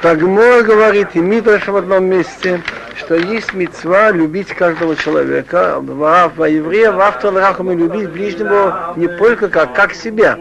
Тагмор 0.01 0.63
говорит, 0.63 1.09
и 1.13 1.19
Мидраш 1.19 1.69
в 1.69 1.77
одном 1.77 2.07
месте, 2.07 2.63
что 2.97 3.17
есть 3.17 3.53
мецва 3.53 4.13
любить 4.13 4.49
каждого 4.49 4.97
человека, 4.97 5.77
во, 5.81 6.49
еврея, 6.49 6.91
в 6.91 7.01
авторах 7.01 7.61
мы 7.61 7.75
любить 7.75 8.09
ближнего 8.09 8.95
не 8.97 9.09
только 9.09 9.51
как, 9.51 9.75
как 9.75 9.93
себя, 9.93 10.39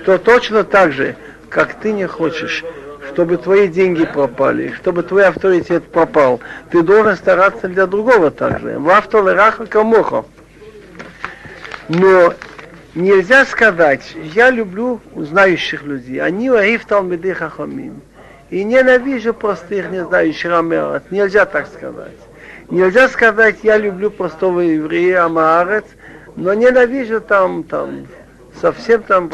что 0.00 0.16
точно 0.16 0.64
так 0.64 0.92
же, 0.92 1.16
как 1.50 1.74
ты 1.74 1.92
не 1.92 2.06
хочешь 2.06 2.64
чтобы 3.18 3.36
твои 3.36 3.66
деньги 3.66 4.04
пропали, 4.04 4.72
чтобы 4.76 5.02
твой 5.02 5.26
авторитет 5.26 5.82
пропал, 5.90 6.38
ты 6.70 6.84
должен 6.84 7.16
стараться 7.16 7.66
для 7.66 7.88
другого 7.88 8.30
также. 8.30 8.78
В 8.78 8.88
автолераха 8.88 9.66
камоха. 9.66 10.24
Но 11.88 12.32
нельзя 12.94 13.44
сказать, 13.44 14.14
я 14.14 14.50
люблю 14.50 15.00
знающих 15.16 15.82
людей. 15.82 16.20
Они 16.20 16.48
уаив 16.48 16.84
талмиды 16.84 17.34
хахамим. 17.34 18.02
И 18.50 18.62
ненавижу 18.62 19.34
простых, 19.34 19.90
не 19.90 20.04
знающих 20.04 20.52
Амарат. 20.52 21.10
Нельзя 21.10 21.44
так 21.44 21.66
сказать. 21.66 22.20
Нельзя 22.70 23.08
сказать, 23.08 23.56
я 23.64 23.78
люблю 23.78 24.12
простого 24.12 24.60
еврея 24.60 25.24
Амарец, 25.24 25.86
но 26.36 26.54
ненавижу 26.54 27.20
там, 27.20 27.64
там, 27.64 28.06
совсем 28.60 29.02
там. 29.02 29.28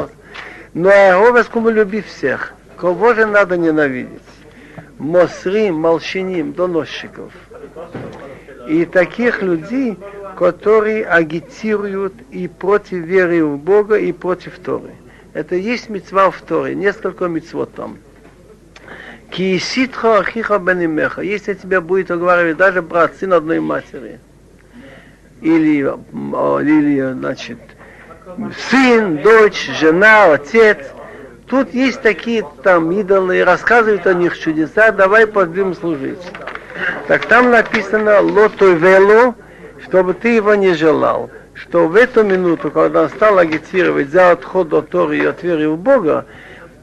Но 0.73 0.89
я 0.89 1.17
его 1.17 1.69
люби 1.69 2.01
всех. 2.01 2.55
Кого 2.77 3.15
же 3.15 3.27
надо 3.27 3.57
ненавидеть? 3.57 4.21
Мосрим, 4.99 5.77
молчаним, 5.77 6.53
доносчиков. 6.53 7.33
И 8.69 8.85
таких 8.85 9.43
людей, 9.43 9.99
которые 10.37 11.05
агитируют 11.05 12.15
и 12.31 12.49
против 12.49 12.99
веры 12.99 13.45
в 13.45 13.59
Бога, 13.59 13.97
и 13.97 14.13
против 14.13 14.59
Торы. 14.59 14.93
Это 15.33 15.57
есть 15.57 15.89
мецва 15.89 16.31
в 16.31 16.41
Торе, 16.41 16.75
несколько 16.75 17.27
мецвот 17.27 17.75
там. 17.75 17.99
Кииситха 19.31 20.19
ахиха 20.19 20.59
бенимеха. 20.59 21.23
Если 21.23 21.55
тебя 21.55 21.81
будет 21.81 22.11
уговаривать 22.11 22.57
даже 22.57 22.83
брат, 22.83 23.15
сын 23.19 23.33
одной 23.33 23.61
матери, 23.61 24.21
или, 25.41 25.81
или 25.81 27.13
значит, 27.13 27.59
сын, 28.71 29.19
дочь, 29.23 29.71
жена, 29.79 30.33
отец– 30.33 30.79
Тут 31.47 31.75
есть 31.75 32.01
такие 32.01 32.45
там 32.63 32.91
идолы, 32.93 33.45
рассказывают 33.45 34.07
о 34.07 34.15
них 34.15 34.39
чудеса, 34.39 34.93
давай 34.93 35.27
пойдем 35.27 35.75
служить. 35.75 36.21
Так 37.07 37.27
там 37.27 37.51
написано 37.51 38.21
лотой 38.21 38.75
вело, 38.75 39.35
чтобы 39.85 40.15
ты 40.15 40.37
его 40.37 40.55
не 40.55 40.73
желал. 40.75 41.31
Что 41.53 41.87
в 41.87 41.95
эту 41.95 42.25
минуту, 42.25 42.71
когда 42.71 43.03
он 43.03 43.09
стал 43.11 43.39
агитировать 43.39 44.09
за 44.09 44.33
отход 44.33 44.73
от 44.73 44.89
Торы 44.89 45.19
и 45.19 45.25
от 45.25 45.43
веры 45.43 45.69
в 45.69 45.77
Бога, 45.77 46.25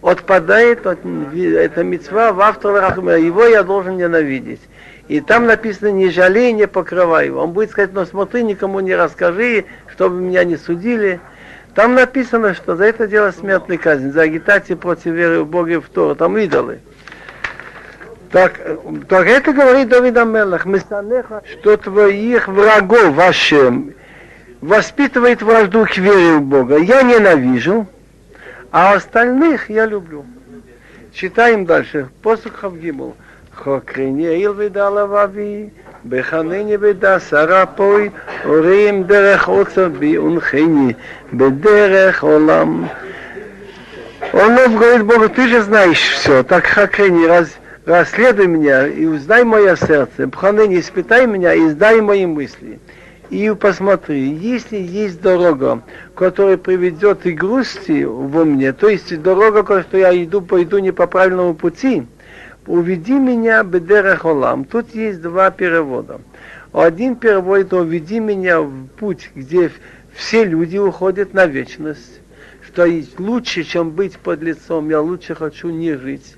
отпадает 0.01 0.85
от, 0.87 0.99
эта 1.35 1.83
мецва 1.83 2.31
в 2.31 2.39
авторах, 2.39 2.97
его 2.97 3.45
я 3.45 3.63
должен 3.63 3.97
ненавидеть. 3.97 4.61
И 5.07 5.19
там 5.19 5.45
написано, 5.45 5.89
не 5.89 6.09
жалей, 6.09 6.53
не 6.53 6.67
покрывай 6.67 7.25
его. 7.25 7.41
Он 7.41 7.51
будет 7.51 7.71
сказать, 7.71 7.91
но 7.93 8.05
смотри, 8.05 8.43
никому 8.43 8.79
не 8.79 8.95
расскажи, 8.95 9.65
чтобы 9.91 10.21
меня 10.21 10.43
не 10.45 10.55
судили. 10.55 11.19
Там 11.75 11.95
написано, 11.95 12.53
что 12.53 12.75
за 12.75 12.85
это 12.85 13.07
дело 13.07 13.31
смертный 13.31 13.77
казнь, 13.77 14.11
за 14.11 14.23
агитацию 14.23 14.77
против 14.77 15.13
веры 15.13 15.43
в 15.43 15.47
Бога 15.47 15.71
и 15.71 15.77
в 15.77 15.87
Тору, 15.89 16.15
там 16.15 16.37
идолы. 16.37 16.79
Так, 18.31 18.59
так 19.07 19.27
это 19.27 19.51
говорит 19.53 19.89
Давид 19.89 20.17
Амелах, 20.17 20.65
что 21.45 21.77
твоих 21.77 22.47
врагов 22.47 23.13
вашим 23.13 23.93
воспитывает 24.61 25.41
вражду 25.41 25.85
к 25.85 25.97
вере 25.97 26.37
в 26.37 26.41
Бога. 26.41 26.77
Я 26.77 27.01
ненавижу, 27.03 27.87
а 28.71 28.93
остальных 28.93 29.69
я 29.69 29.85
люблю. 29.85 30.25
Читаем 31.13 31.65
дальше. 31.65 32.09
Посук 32.21 32.55
Хавгимул. 32.55 33.15
Хокрине 33.51 34.41
Илвидала 34.43 35.05
בחניני 36.09 36.77
בדסרה 36.77 37.65
פוי, 37.65 38.09
הורים 38.43 39.03
דרך 39.03 39.47
עוצר 39.47 39.89
בי 39.89 40.17
ונחני, 40.17 40.93
בדרך 41.33 42.23
עולם. 42.23 42.85
Он 44.33 44.55
говорит 44.55 45.03
Богу, 45.03 45.29
ты 45.29 45.47
же 45.47 45.61
знаешь 45.61 45.99
все, 45.99 46.43
так 46.43 46.65
хакрени, 46.65 47.25
раз, 47.25 47.49
расследуй 47.85 48.47
меня 48.47 48.87
и 48.87 49.05
узнай 49.05 49.43
мое 49.43 49.75
сердце, 49.75 50.27
бханыни, 50.27 50.79
испытай 50.79 51.25
меня 51.25 51.53
и 51.53 51.67
издай 51.67 51.99
мои 52.01 52.25
мысли. 52.25 52.79
И 53.29 53.53
посмотри, 53.59 54.21
если 54.21 54.77
есть 54.77 55.21
дорога, 55.21 55.81
которая 56.15 56.57
приведет 56.57 57.25
и 57.25 57.31
грусти 57.31 58.03
во 58.03 58.45
мне, 58.45 58.73
то 58.73 58.87
есть 58.89 59.21
дорога, 59.21 59.63
которую 59.63 60.01
я 60.01 60.23
иду, 60.23 60.41
пойду 60.41 60.77
не 60.77 60.91
по 60.91 61.07
правильному 61.07 61.53
пути, 61.53 62.05
уведи 62.71 63.19
меня 63.19 63.63
бедерах 63.63 64.23
олам. 64.23 64.63
Тут 64.63 64.95
есть 64.95 65.21
два 65.21 65.51
перевода. 65.51 66.21
Один 66.71 67.17
переводит, 67.17 67.73
уведи 67.73 68.19
меня 68.21 68.61
в 68.61 68.87
путь, 68.97 69.29
где 69.35 69.69
все 70.13 70.45
люди 70.45 70.77
уходят 70.77 71.33
на 71.33 71.47
вечность, 71.47 72.21
что 72.65 72.85
есть 72.85 73.19
лучше, 73.19 73.63
чем 73.63 73.91
быть 73.91 74.17
под 74.17 74.41
лицом, 74.41 74.89
я 74.89 75.01
лучше 75.01 75.35
хочу 75.35 75.69
не 75.69 75.97
жить. 75.97 76.35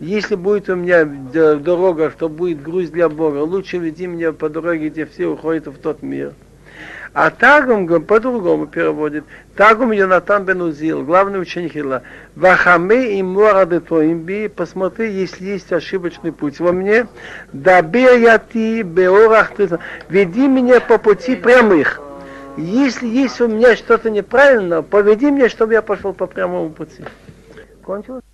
Если 0.00 0.36
будет 0.36 0.70
у 0.70 0.74
меня 0.74 1.04
дорога, 1.04 2.10
что 2.10 2.30
будет 2.30 2.62
груз 2.62 2.88
для 2.88 3.10
Бога, 3.10 3.38
лучше 3.38 3.76
веди 3.76 4.06
меня 4.06 4.32
по 4.32 4.48
дороге, 4.48 4.88
где 4.88 5.04
все 5.04 5.26
уходят 5.26 5.66
в 5.66 5.76
тот 5.76 6.02
мир. 6.02 6.32
А 7.14 7.30
Тагум 7.30 7.86
по-другому 8.02 8.66
переводит. 8.66 9.24
Тагум 9.54 9.92
Йонатан 9.92 10.44
бен 10.44 10.62
Узил, 10.62 11.04
главный 11.04 11.40
ученик 11.40 11.72
Хила. 11.72 12.02
Вахаме 12.34 13.20
и 13.20 13.22
морады 13.22 13.78
твоим 13.78 14.26
посмотри, 14.50 15.12
если 15.12 15.44
есть 15.44 15.72
ошибочный 15.72 16.32
путь 16.32 16.58
во 16.58 16.72
мне. 16.72 17.06
Дабир 17.52 18.18
я 18.18 18.38
ты, 18.38 18.82
беорах 18.82 19.52
веди 20.08 20.48
меня 20.48 20.80
по 20.80 20.98
пути 20.98 21.36
прямых. 21.36 22.00
Если 22.56 23.06
есть 23.06 23.40
у 23.40 23.46
меня 23.46 23.76
что-то 23.76 24.10
неправильно, 24.10 24.82
поведи 24.82 25.30
меня, 25.30 25.48
чтобы 25.48 25.74
я 25.74 25.82
пошел 25.82 26.12
по 26.12 26.26
прямому 26.26 26.70
пути. 26.70 27.04
Кончилось? 27.84 28.24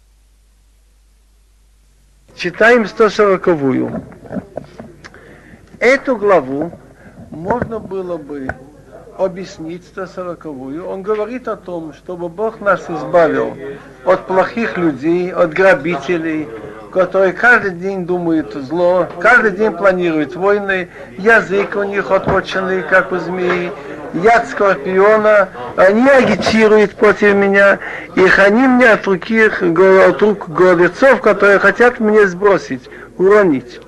Читаем 2.35 2.85
140-ю. 2.85 4.03
Эту 5.79 6.17
главу 6.17 6.73
можно 7.31 7.79
было 7.79 8.17
бы 8.17 8.49
объяснить 9.25 9.85
140-ю. 9.95 10.87
Он 10.87 11.03
говорит 11.03 11.49
о 11.49 11.57
том, 11.57 11.93
чтобы 11.93 12.29
Бог 12.29 12.61
нас 12.61 12.83
избавил 12.89 13.57
от 14.05 14.27
плохих 14.27 14.77
людей, 14.77 15.33
от 15.33 15.53
грабителей, 15.53 16.49
которые 16.91 17.33
каждый 17.33 17.73
день 17.73 18.07
думают 18.07 18.55
зло, 18.55 19.07
каждый 19.21 19.53
день 19.53 19.73
планируют 19.73 20.35
войны, 20.35 20.89
язык 21.19 21.77
у 21.77 21.85
них 21.85 22.11
оточенный, 22.11 22.83
как 22.83 23.13
у 23.13 23.19
змеи, 23.19 23.71
яд 24.15 24.49
скорпиона, 24.49 25.51
они 25.77 26.09
агитируют 26.09 26.95
против 26.97 27.35
меня. 27.35 27.79
И 28.17 28.27
храни 28.27 28.67
меня 28.67 28.95
от 28.95 29.07
руки, 29.07 29.41
от 29.41 30.23
рук 30.23 30.49
гордецов, 30.49 31.21
которые 31.21 31.59
хотят 31.59 32.01
меня 32.01 32.27
сбросить, 32.27 32.91
уронить. 33.19 33.81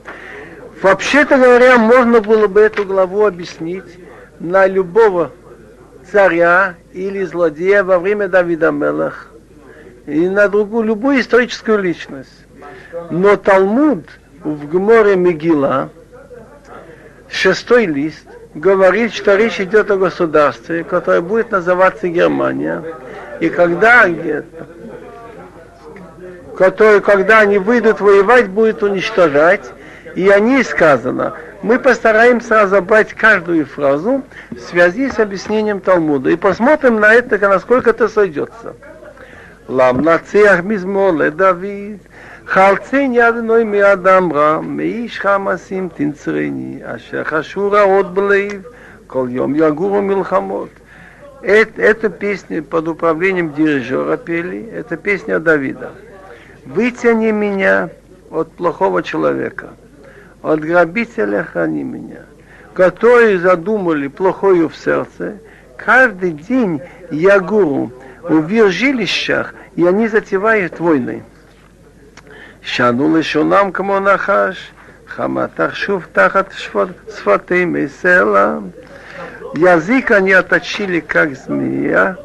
Вообще-то 0.81 1.37
говоря, 1.37 1.79
можно 1.79 2.21
было 2.21 2.49
бы 2.49 2.61
эту 2.61 2.85
главу 2.85 3.27
объяснить 3.27 3.85
на 4.43 4.67
любого 4.67 5.31
царя 6.11 6.75
или 6.93 7.25
злодея 7.25 7.85
во 7.85 7.99
время 7.99 8.29
Давида 8.29 8.73
Мелах 8.73 9.29
и 10.07 10.29
на 10.29 10.49
другую, 10.49 10.85
любую 10.85 11.21
историческую 11.21 11.79
личность. 11.79 12.45
Но 13.11 13.37
Талмуд 13.37 14.05
в 14.43 14.69
Гморе 14.69 15.15
Мегила, 15.15 15.91
шестой 17.29 17.87
лист, 17.87 18.27
говорит, 18.55 19.15
что 19.15 19.37
речь 19.37 19.61
идет 19.61 19.91
о 19.93 19.97
государстве, 19.97 20.83
которое 20.83 21.21
будет 21.21 21.53
называться 21.53 22.09
Германия. 22.09 22.83
И 23.41 23.49
когда, 23.49 24.09
который, 26.57 27.01
когда 27.01 27.39
они 27.41 27.59
выйдут 27.59 28.01
воевать, 28.01 28.49
будет 28.49 28.83
уничтожать. 28.83 29.73
И 30.17 30.29
о 30.29 30.41
ней 30.41 30.63
сказано, 30.63 31.35
мы 31.62 31.80
постараемся 31.80 32.63
разобрать 32.63 33.13
каждую 33.13 33.66
фразу 33.66 34.24
в 34.52 34.60
связи 34.60 35.10
с 35.10 35.20
объяснением 35.20 35.80
Талмуда 35.80 36.30
и 36.30 36.36
посмотрим 36.36 37.00
на 37.00 37.13
это, 37.13 37.38
насколько 37.38 37.90
это 37.90 38.08
сойдется. 38.08 38.76
лам 39.68 40.02
нациях 40.02 40.63
мизмор 40.63 41.13
לדוד, 41.13 41.98
חלצני 42.46 43.28
אדוני 43.30 43.63
מאדם 43.63 44.34
רע, 44.34 44.60
מאיש 44.62 45.20
חמסים 45.20 45.90
תנצרני, 45.96 46.80
אשר 46.84 47.24
חשו 47.24 47.72
רעות 47.72 48.13
בלב, 48.13 48.63
כל 49.08 49.28
יום 49.30 49.56
יגורו 49.56 50.02
מלחמות. 50.02 50.70
Это, 51.44 51.82
эту 51.82 52.10
песню 52.10 52.63
под 52.63 52.88
управлением 52.88 53.54
дирижера 53.54 54.18
пели, 54.18 54.70
это 54.74 54.98
песня 54.98 55.40
Давида. 55.40 55.92
Вытяни 56.66 57.30
меня 57.30 57.90
от 58.32 58.52
плохого 58.54 59.04
человека, 59.04 59.70
от 60.43 60.61
грабителя 60.61 61.45
храни 61.45 61.85
меня, 61.85 62.23
которые 62.75 63.39
задумали 63.39 64.09
плохое 64.09 64.69
в 64.69 64.77
сердце, 64.77 65.39
каждый 65.77 66.33
день 66.33 66.83
я 67.11 67.41
гуру 67.41 67.93
в 68.23 68.49
их 68.49 68.71
жилищах, 68.71 69.55
и 69.77 69.87
они 69.87 70.09
затевают 70.09 70.81
войны. 70.81 71.25
Шану 72.61 73.17
лишунам 73.17 73.73
кому 73.73 73.99
нахаш, 74.01 74.57
хаматах 75.07 75.75
шув 75.75 76.07
тахат 76.09 76.53
шватым 76.53 77.77
и 77.77 77.89
села. 77.89 78.63
Язык 79.55 80.11
они 80.13 80.33
оточили, 80.33 81.01
как 81.01 81.35
змея. 81.35 82.17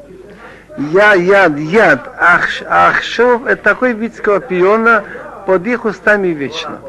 Я, 0.78 1.14
яд, 1.16 1.58
яд, 1.58 2.08
ахшов, 2.18 3.48
это 3.48 3.64
такой 3.64 3.94
вид 3.94 4.16
скорпиона 4.16 5.04
под 5.48 5.66
их 5.66 5.86
устами 5.86 6.28
вечно. 6.28 6.80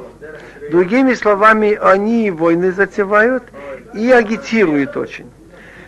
Другими 0.72 1.14
словами, 1.14 1.78
они 1.82 2.32
войны 2.32 2.72
затевают 2.72 3.44
и 3.94 4.12
агитируют 4.12 4.98
очень. 4.98 5.30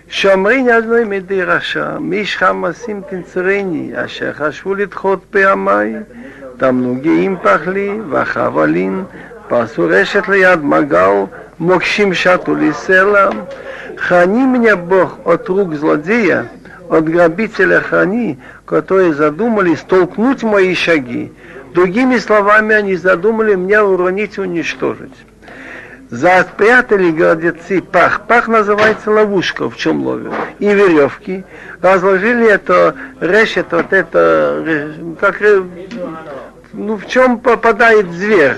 שאומרים 0.10 0.70
אדוני 0.70 1.04
מדי 1.04 1.44
רשע, 1.44 1.98
מי 2.00 2.26
שחמסים 2.26 3.02
תנצרני, 3.10 3.92
אשר 3.96 4.34
חשבו 4.34 4.76
לדחות 4.76 5.20
פעמי, 5.30 5.96
תמנוגים 6.58 7.38
פחלי 7.42 8.00
וחבלין, 8.10 9.04
פרסו 9.48 9.86
רשת 9.90 10.28
ליד 10.28 10.64
מגל, 10.64 11.26
мокшим 11.60 12.14
шату 12.14 12.56
лисела, 12.56 13.48
храни 13.98 14.46
меня 14.46 14.76
Бог 14.76 15.20
от 15.24 15.48
рук 15.50 15.74
злодея, 15.76 16.50
от 16.90 17.06
грабителя 17.06 17.82
храни, 17.82 18.40
которые 18.66 19.14
задумали 19.14 19.76
столкнуть 19.76 20.44
мои 20.44 20.74
шаги. 20.76 21.32
Другими 21.74 22.18
словами, 22.18 22.74
они 22.74 22.96
задумали 22.96 23.56
меня 23.56 23.86
уронить 23.86 24.38
и 24.38 24.42
уничтожить. 24.42 25.14
Запрятали 26.10 27.12
гордецы 27.12 27.82
пах. 27.82 28.22
Пах 28.28 28.48
называется 28.48 29.12
ловушка, 29.12 29.70
в 29.70 29.76
чем 29.76 30.06
ловят. 30.06 30.34
И 30.60 30.68
веревки. 30.68 31.44
Разложили 31.82 32.48
это, 32.48 32.96
решет, 33.20 33.68
вот 33.72 33.92
это, 33.92 34.94
как, 35.20 35.42
ну, 36.74 36.98
в 36.98 37.08
чем 37.08 37.40
попадает 37.40 38.12
зверь, 38.12 38.58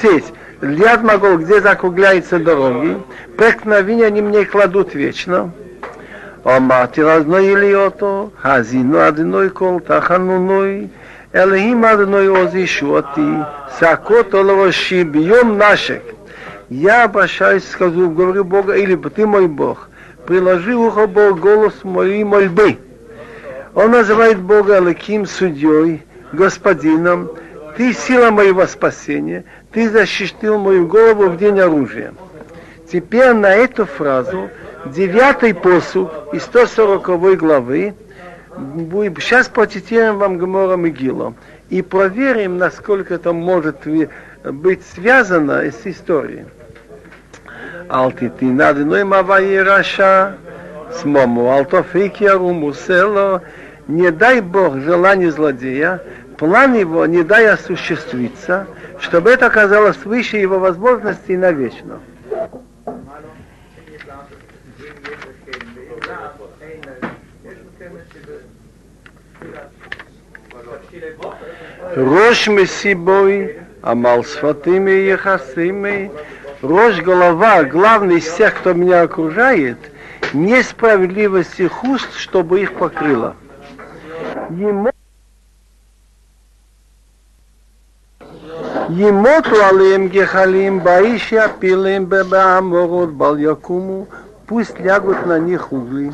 сеть. 0.00 0.32
Льяд 0.60 1.02
могол, 1.02 1.36
где 1.36 1.60
закругляются 1.60 2.38
дороги, 2.38 2.96
преткновения 3.36 4.06
они 4.06 4.22
мне 4.22 4.44
кладут 4.44 4.94
вечно. 4.94 5.52
אמרתי 6.46 7.02
לאדוני 7.02 7.54
אליותו, 7.54 8.30
האזינו 8.42 9.08
אדוני 9.08 9.48
כל 9.52 9.76
תחנונוי, 9.84 10.86
Элохим 11.33 11.85
Адоной 11.85 12.29
Озишуати, 12.29 13.45
Сакот 13.79 14.33
Оловаши, 14.33 15.03
Бьем 15.03 15.57
Нашек. 15.57 16.03
Я 16.69 17.05
обращаюсь, 17.05 17.65
скажу, 17.69 18.09
говорю 18.11 18.43
Бога, 18.43 18.73
или 18.73 18.95
ты 18.95 19.25
мой 19.25 19.47
Бог, 19.47 19.89
приложи 20.25 20.75
ухо 20.75 21.07
Бог 21.07 21.39
голос 21.39 21.73
моей 21.83 22.25
мольбы. 22.25 22.77
Он 23.73 23.91
называет 23.91 24.39
Бога 24.39 24.79
Элоким 24.79 25.25
судьей, 25.25 26.01
господином, 26.33 27.31
ты 27.77 27.93
сила 27.93 28.29
моего 28.29 28.67
спасения, 28.67 29.45
ты 29.71 29.89
защитил 29.89 30.57
мою 30.57 30.85
голову 30.85 31.29
в 31.29 31.37
день 31.37 31.61
оружия. 31.61 32.13
Теперь 32.91 33.31
на 33.31 33.53
эту 33.53 33.85
фразу 33.85 34.49
девятый 34.85 35.53
посуд 35.53 36.11
из 36.33 36.43
140 36.43 37.37
главы 37.37 37.93
сейчас 39.19 39.47
процитируем 39.47 40.17
вам 40.17 40.37
Гмора 40.37 40.75
Мегила 40.75 41.33
и 41.69 41.81
проверим, 41.81 42.57
насколько 42.57 43.13
это 43.13 43.33
может 43.33 43.87
быть 44.43 44.81
связано 44.93 45.61
с 45.61 45.85
историей. 45.85 46.45
Алтити 47.87 48.45
надной 48.45 49.03
маваи 49.03 49.57
раша, 49.57 50.37
смому 50.93 51.51
алтофики 51.51 52.23
арумусело, 52.23 53.41
не 53.87 54.11
дай 54.11 54.41
Бог 54.41 54.77
желание 54.77 55.31
злодея, 55.31 56.01
план 56.37 56.73
его 56.73 57.05
не 57.05 57.23
дай 57.23 57.47
осуществиться, 57.47 58.67
чтобы 58.99 59.31
это 59.31 59.47
оказалось 59.47 59.97
выше 60.05 60.37
его 60.37 60.59
возможностей 60.59 61.37
навечно. 61.37 61.99
Рош 71.94 72.48
Месибой, 72.48 73.60
Амал 73.82 74.24
Сфатими 74.24 74.90
и 74.90 75.06
Яхасими, 75.06 76.10
Рош 76.62 77.00
голова, 77.00 77.64
главный 77.64 78.18
из 78.18 78.24
всех, 78.24 78.54
кто 78.56 78.72
меня 78.72 79.02
окружает, 79.02 79.78
несправедливость 80.32 81.60
их 81.60 81.84
уст, 81.84 82.08
чтобы 82.16 82.60
их 82.60 82.74
покрыло. 82.74 83.36
Ему 84.50 84.90
ימותו 88.90 89.56
עליהם 89.56 90.08
גחלים, 90.08 90.84
באיש 90.84 91.32
יפילם 91.32 92.08
בעמורות, 92.08 93.16
בל 93.18 93.36
יקומו, 93.38 94.06
пусть 94.46 94.78
лягут 94.80 95.26
на 95.26 95.38
них 95.38 95.72
угли, 95.72 96.12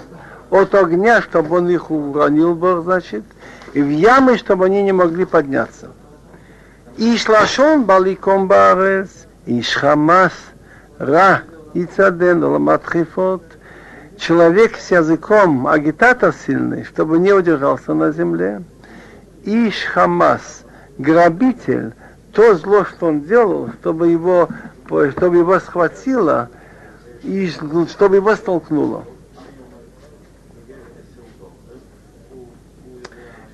от 0.50 0.74
огня, 0.74 1.20
чтобы 1.20 1.56
он 1.58 1.68
их 1.68 1.90
уронил, 1.90 2.54
Бог, 2.54 2.84
значит, 2.84 3.24
и 3.77 3.81
в 3.83 3.89
ямы, 3.91 4.39
чтобы 4.39 4.65
они 4.65 4.81
не 4.81 4.91
могли 4.91 5.23
подняться. 5.23 5.91
И 6.97 7.15
шлашон 7.15 7.83
баликом 7.83 8.47
барес, 8.47 9.27
и 9.45 9.61
шхамас, 9.61 10.33
ра, 10.97 11.43
и 11.75 11.85
цаден, 11.85 12.41
человек 14.17 14.77
с 14.77 14.89
языком, 14.89 15.67
агитатор 15.67 16.33
сильный, 16.33 16.85
чтобы 16.85 17.19
не 17.19 17.31
удержался 17.31 17.93
на 17.93 18.11
земле, 18.11 18.63
и 19.43 19.69
шхамас, 19.69 20.63
грабитель, 20.97 21.93
то 22.33 22.55
зло, 22.55 22.83
что 22.83 23.09
он 23.09 23.21
делал, 23.21 23.69
чтобы 23.79 24.07
его, 24.07 24.49
чтобы 24.87 25.37
его 25.37 25.59
схватило 25.59 26.49
и 27.21 27.47
чтобы 27.47 28.15
его 28.15 28.35
столкнуло. 28.35 29.05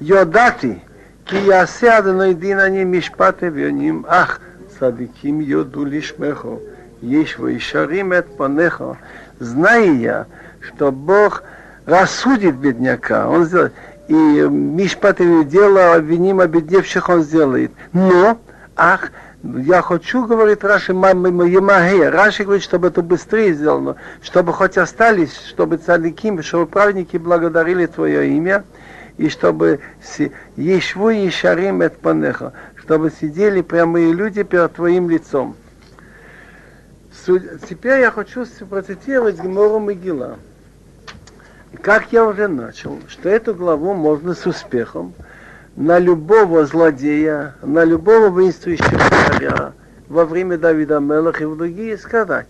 יודעתי 0.03 0.75
כי 1.27 1.37
יעשה 1.37 1.99
אדוני 1.99 2.35
דין 2.35 2.59
אני 2.59 2.85
משפט 2.85 3.45
אביונים, 3.45 4.03
אך 4.07 4.39
צדיקים 4.67 5.41
יודו 5.41 5.85
לשמחו, 5.85 6.59
יש 7.03 7.41
וישרים 7.41 8.13
את 8.13 8.27
פניך, 8.37 8.83
зная 9.41 9.93
я, 9.93 10.25
что 10.61 10.91
Бог 10.91 11.43
рассудит 11.87 12.57
бедняка, 12.57 13.29
он 13.29 13.45
сделает, 13.45 13.73
и 14.09 14.15
Мишпат 14.15 15.19
дело 15.49 15.95
обвиним 15.95 16.41
обедневших 16.41 17.09
он 17.09 17.23
сделает. 17.23 17.71
Но 17.93 18.39
Ах, 18.75 19.11
я 19.43 19.83
хочу, 19.83 20.25
говорит 20.25 20.65
Раши, 20.65 20.93
Ямахе. 20.93 22.09
Раши 22.09 22.45
говорит, 22.45 22.63
чтобы 22.63 22.89
это 22.89 23.03
быстрее 23.03 23.53
сделано, 23.53 23.97
чтобы 24.23 24.53
хоть 24.53 24.79
остались, 24.79 25.37
чтобы 25.49 25.79
цадиким, 25.79 26.43
чтобы 26.43 26.67
праведники 26.67 27.17
благодарили 27.17 27.87
Твое 27.87 28.29
имя, 28.31 28.65
и 29.18 29.30
чтобы 29.30 29.80
Ешву 30.56 31.10
и 31.10 31.30
Шарим 31.30 31.82
et 31.82 31.98
Панеха, 32.02 32.54
чтобы 32.76 33.12
сидели 33.12 33.62
прямые 33.62 34.14
люди 34.14 34.44
перед 34.44 34.74
Твоим 34.74 35.10
лицом. 35.10 35.56
Теперь 37.26 38.02
я 38.02 38.12
хочу 38.12 38.46
процитировать 38.70 39.38
Гмору 39.38 39.80
Могила. 39.80 40.38
Как 41.82 42.12
я 42.12 42.26
уже 42.26 42.48
начал, 42.48 43.00
что 43.08 43.30
эту 43.30 43.56
главу 43.56 43.94
можно 43.94 44.34
с 44.34 44.46
успехом 44.46 45.14
на 45.76 45.98
любого 46.00 46.66
злодея, 46.66 47.56
на 47.62 47.84
любого 47.84 48.30
воинствующего 48.30 49.00
царя 49.28 49.74
во 50.08 50.26
время 50.26 50.58
Давида 50.58 51.00
Мелах 51.00 51.42
и 51.42 51.46
в 51.46 51.58
другие 51.58 51.98
сказать, 51.98 52.50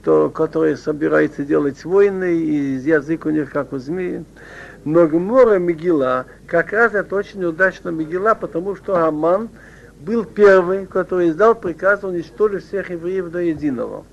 что, 0.00 0.30
которые 0.30 0.76
собираются 0.76 1.42
делать 1.44 1.84
войны, 1.84 2.36
и 2.36 2.76
язык 2.76 3.26
у 3.26 3.30
них 3.30 3.50
как 3.50 3.72
у 3.72 3.78
змеи. 3.78 4.24
Но 4.84 5.06
Гмора 5.06 5.58
Мегила, 5.58 6.26
как 6.46 6.72
раз 6.72 6.94
это 6.94 7.14
очень 7.16 7.44
удачно 7.44 7.90
Мегила, 7.90 8.34
потому 8.34 8.76
что 8.76 9.04
Аман 9.04 9.48
был 10.00 10.24
первый, 10.24 10.86
который 10.86 11.30
издал 11.30 11.54
приказ 11.54 12.04
уничтожить 12.04 12.66
всех 12.66 12.90
евреев 12.90 13.30
до 13.30 13.40
единого. 13.40 14.04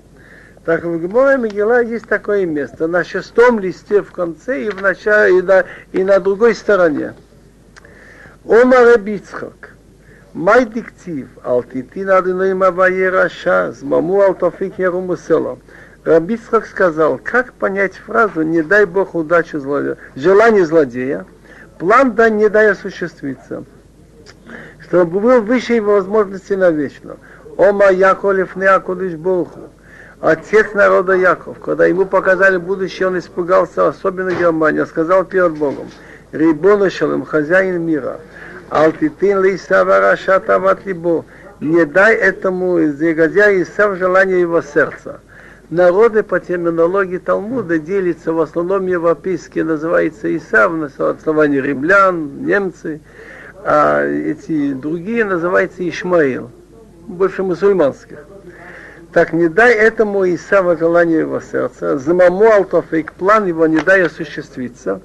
Так 0.64 0.82
в 0.82 1.00
Гморе 1.00 1.38
Мегила 1.38 1.82
есть 1.82 2.08
такое 2.08 2.44
место, 2.44 2.88
на 2.88 3.04
шестом 3.04 3.60
листе 3.60 4.02
в 4.02 4.10
конце 4.10 4.64
и 4.64 4.70
в 4.70 4.82
начале, 4.82 5.38
и 5.38 5.42
на, 5.42 5.64
и 5.92 6.02
на 6.02 6.18
другой 6.18 6.56
стороне. 6.56 7.14
Омар 8.44 8.98
Рабицхак, 10.36 10.44
май 10.44 10.66
диктив, 10.66 11.28
алтитин 11.42 12.10
адыноим 12.10 12.62
аваера 12.62 13.28
шаз, 13.28 13.82
маму 13.82 14.20
алтофик 14.20 14.78
ярумусела. 14.78 15.58
Рабицхак 16.04 16.66
сказал, 16.66 17.18
как 17.18 17.52
понять 17.54 17.94
фразу 17.94 18.42
«не 18.42 18.62
дай 18.62 18.84
Бог 18.84 19.14
удачу 19.14 19.58
злодея», 19.58 19.96
желание 20.14 20.64
злодея, 20.64 21.24
план 21.78 22.12
да 22.14 22.28
не 22.30 22.48
дай 22.48 22.70
осуществиться, 22.70 23.64
чтобы 24.80 25.20
был 25.20 25.42
выше 25.42 25.74
его 25.74 25.94
возможности 25.94 26.52
навечно. 26.54 27.16
Ома 27.56 27.90
Яковлев 27.90 28.54
не 28.56 28.66
Акудыш 28.66 29.14
Богу. 29.14 29.70
Отец 30.20 30.74
народа 30.74 31.14
Яков, 31.14 31.58
когда 31.58 31.86
ему 31.86 32.06
показали 32.06 32.58
будущее, 32.58 33.08
он 33.08 33.18
испугался, 33.18 33.88
особенно 33.88 34.30
Германия, 34.30 34.86
сказал 34.86 35.24
перед 35.24 35.52
Богом, 35.52 35.88
Шалем, 36.90 37.24
хозяин 37.24 37.82
мира, 37.82 38.20
Алтитин 38.70 39.38
Лейсава 39.40 40.16
Шатават 40.16 40.84
Либо, 40.84 41.24
не 41.60 41.84
дай 41.84 42.14
этому 42.14 42.78
негодяю 42.78 43.62
Исав 43.62 43.96
желание 43.96 44.40
его 44.40 44.60
сердца. 44.60 45.20
Народы 45.70 46.22
по 46.22 46.38
терминологии 46.38 47.18
Талмуда 47.18 47.78
делятся 47.78 48.32
в 48.32 48.40
основном 48.40 48.86
европейские, 48.86 49.64
называется 49.64 50.34
Исав, 50.36 50.72
на 50.72 50.86
основании 51.10 51.60
римлян, 51.60 52.44
немцы, 52.44 53.00
а 53.64 54.04
эти 54.04 54.72
другие 54.72 55.24
называются 55.24 55.88
Ишмаил 55.88 56.50
больше 57.06 57.42
мусульманских. 57.42 58.18
Так 59.12 59.32
не 59.32 59.48
дай 59.48 59.74
этому 59.74 60.24
и 60.24 60.36
само 60.36 60.76
желание 60.76 61.20
его 61.20 61.40
сердца, 61.40 61.98
замаму 61.98 62.50
алтофейк, 62.50 63.12
план 63.12 63.46
его 63.46 63.66
не 63.66 63.78
дай 63.78 64.02
осуществиться. 64.02 65.00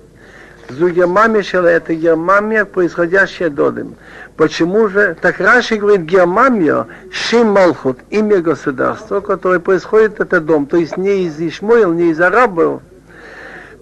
Зугермами 0.71 1.41
шела 1.41 1.67
это 1.67 1.93
гермамия, 1.93 2.65
происходящая 2.65 3.49
додым. 3.49 3.95
Почему 4.37 4.87
же? 4.87 5.15
Так 5.21 5.39
Раши 5.39 5.75
говорит 5.77 6.01
гермамия, 6.01 6.87
шим 7.11 7.47
малхут, 7.47 7.99
имя 8.09 8.41
государства, 8.41 9.19
которое 9.21 9.59
происходит 9.59 10.19
это 10.19 10.41
дом, 10.41 10.65
то 10.65 10.77
есть 10.77 10.97
не 10.97 11.25
из 11.25 11.39
Ишмоил, 11.39 11.93
не 11.93 12.11
из 12.11 12.19
арабов. 12.19 12.81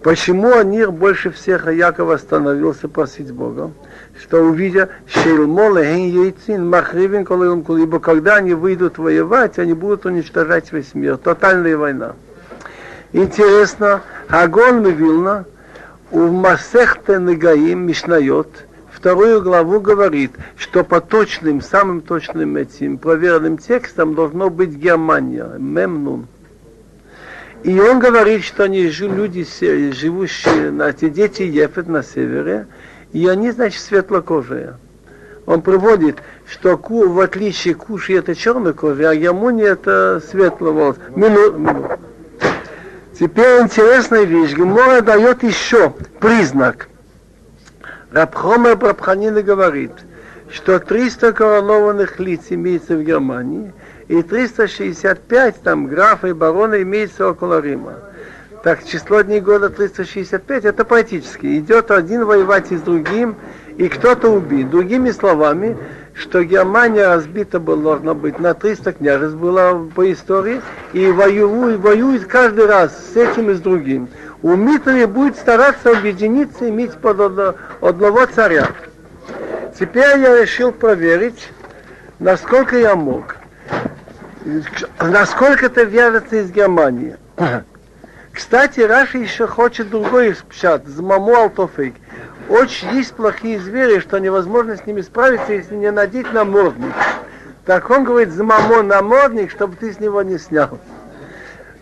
Почему 0.04 0.54
Анир 0.54 0.92
больше 0.92 1.32
всех 1.32 1.72
Якова 1.72 2.16
остановился 2.16 2.88
просить 2.88 3.32
Бога? 3.32 3.72
что 4.22 4.44
увидя 4.44 4.90
Шейлмоле 5.08 6.10
Яйцин 6.10 6.70
Махривин 6.70 7.22
ибо 7.82 8.00
когда 8.00 8.36
они 8.36 8.54
выйдут 8.54 8.98
воевать, 8.98 9.60
они 9.60 9.74
будут 9.74 10.06
уничтожать 10.06 10.72
весь 10.72 10.94
мир. 10.94 11.18
Тотальная 11.18 11.78
война. 11.78 12.14
Интересно, 13.14 14.02
Агон 14.28 14.86
Вилна 14.86 15.46
у 16.12 16.28
Масехте 16.28 17.20
Негаим 17.20 17.86
Мишнайот 17.86 18.66
вторую 18.92 19.42
главу 19.42 19.80
говорит, 19.80 20.32
что 20.58 20.84
по 20.84 21.02
точным, 21.02 21.62
самым 21.62 22.02
точным 22.02 22.58
этим 22.58 22.98
проверенным 22.98 23.58
текстом 23.58 24.16
должно 24.16 24.50
быть 24.50 24.72
Германия, 24.72 25.50
Мемнун. 25.58 26.28
И 27.64 27.80
он 27.80 28.00
говорит, 28.00 28.44
что 28.44 28.64
они 28.64 28.84
люди, 28.84 29.46
живущие, 29.92 30.74
эти 30.90 31.10
дети 31.10 31.44
Ефет 31.44 31.88
на 31.88 32.04
севере, 32.04 32.68
и 33.12 33.28
они, 33.28 33.52
значит, 33.52 33.82
светлокожие. 33.82 34.78
Он 35.46 35.62
приводит, 35.62 36.18
что 36.48 36.78
ку, 36.78 37.08
в 37.10 37.20
отличие 37.20 37.74
куши 37.74 38.14
это 38.16 38.36
черной 38.36 38.74
кожи, 38.74 39.04
а 39.04 39.14
ямуни 39.14 39.64
это 39.64 40.22
светлого 40.30 40.96
Минут, 41.16 41.58
минут. 41.58 42.00
Теперь 43.20 43.64
интересная 43.64 44.24
вещь. 44.24 44.54
Гемора 44.54 45.02
дает 45.02 45.44
еще 45.44 45.90
признак. 46.22 46.88
Рабхомер 48.14 48.78
Брабханина 48.78 49.42
говорит, 49.42 49.92
что 50.50 50.80
300 50.80 51.34
коронованных 51.34 52.18
лиц 52.22 52.44
имеется 52.50 52.96
в 52.96 53.04
Германии, 53.04 53.74
и 54.08 54.22
365 54.24 55.62
там 55.62 55.88
графа 55.88 56.28
и 56.28 56.34
барона 56.34 56.82
имеется 56.82 57.28
около 57.28 57.60
Рима. 57.60 57.96
Так, 58.64 58.86
число 58.86 59.22
дней 59.22 59.42
года 59.42 59.70
365, 59.70 60.64
это 60.64 60.86
поэтически. 60.86 61.60
Идет 61.60 61.92
один 61.92 62.24
воевать 62.24 62.72
и 62.72 62.78
с 62.78 62.82
другим, 62.82 63.36
и 63.78 63.90
кто-то 63.90 64.30
убит. 64.30 64.70
Другими 64.70 65.12
словами, 65.12 65.78
что 66.20 66.44
Германия 66.44 67.08
разбита 67.08 67.60
была, 67.60 67.96
должна 67.96 68.14
быть 68.14 68.40
на 68.40 68.54
300 68.54 68.94
княжеств 68.94 69.38
была 69.38 69.74
по 69.96 70.12
истории, 70.12 70.62
и 70.92 71.10
воюет, 71.10 71.80
воюет 71.80 72.26
каждый 72.26 72.66
раз 72.66 73.14
с 73.14 73.16
этим 73.16 73.50
и 73.50 73.54
с 73.54 73.60
другим. 73.60 74.10
У 74.42 74.56
Митри 74.56 75.06
будет 75.06 75.38
стараться 75.38 75.98
объединиться 75.98 76.70
иметь 76.70 76.94
под 76.94 77.56
одного 77.82 78.26
царя. 78.26 78.68
Теперь 79.80 80.20
я 80.20 80.42
решил 80.42 80.72
проверить, 80.72 81.50
насколько 82.20 82.78
я 82.78 82.96
мог. 82.96 83.38
Насколько 85.00 85.68
это 85.68 85.84
вяжется 85.84 86.38
из 86.38 86.52
Германии. 86.52 87.16
Кстати, 88.34 88.82
Раши 88.82 89.20
еще 89.20 89.48
хочет 89.48 89.90
другой 89.90 90.36
пшат, 90.50 90.86
змаму 90.88 91.36
алтофейк. 91.36 91.96
Очень 92.50 92.90
есть 92.96 93.14
плохие 93.14 93.60
звери, 93.60 94.00
что 94.00 94.18
невозможно 94.18 94.76
с 94.76 94.86
ними 94.88 95.02
справиться, 95.02 95.54
если 95.54 95.76
не 95.76 95.92
надеть 95.92 96.34
намордник. 96.34 96.94
Так 97.66 97.92
он 97.92 98.04
говорит, 98.04 98.32
змамо 98.32 98.82
намордник, 98.82 99.52
чтобы 99.52 99.76
ты 99.76 99.94
с 99.94 100.00
него 100.00 100.24
не 100.24 100.40
снял. 100.40 100.80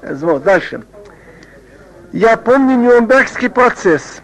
Вот, 0.01 0.43
дальше. 0.43 0.83
Я 2.11 2.35
помню 2.35 2.75
Нюрнбергский 2.75 3.49
процесс. 3.49 4.21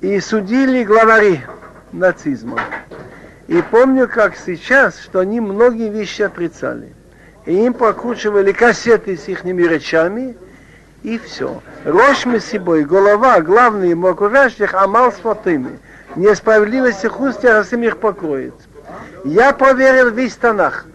И 0.00 0.18
судили 0.18 0.82
главари 0.82 1.42
нацизма. 1.92 2.58
И 3.46 3.62
помню, 3.62 4.08
как 4.08 4.34
сейчас, 4.36 4.98
что 4.98 5.20
они 5.20 5.40
многие 5.40 5.90
вещи 5.90 6.22
отрицали. 6.22 6.92
И 7.46 7.54
им 7.54 7.72
прокручивали 7.74 8.50
кассеты 8.50 9.16
с 9.16 9.28
их 9.28 9.44
речами, 9.44 10.36
и 11.02 11.18
все. 11.18 11.62
Рожь 11.84 12.24
мы 12.26 12.40
собой, 12.40 12.84
голова, 12.84 13.40
главный 13.40 13.90
ему 13.90 14.08
окружающих, 14.08 14.74
амал 14.74 15.12
с 15.12 15.16
фотами. 15.16 15.78
Несправедливость 16.16 17.04
их 17.04 17.20
уст 17.20 17.42
Яросим 17.42 17.82
их 17.82 17.98
покроет. 17.98 18.54
Я 19.24 19.52
проверил 19.52 20.10
весь 20.10 20.36
Танах. 20.36 20.86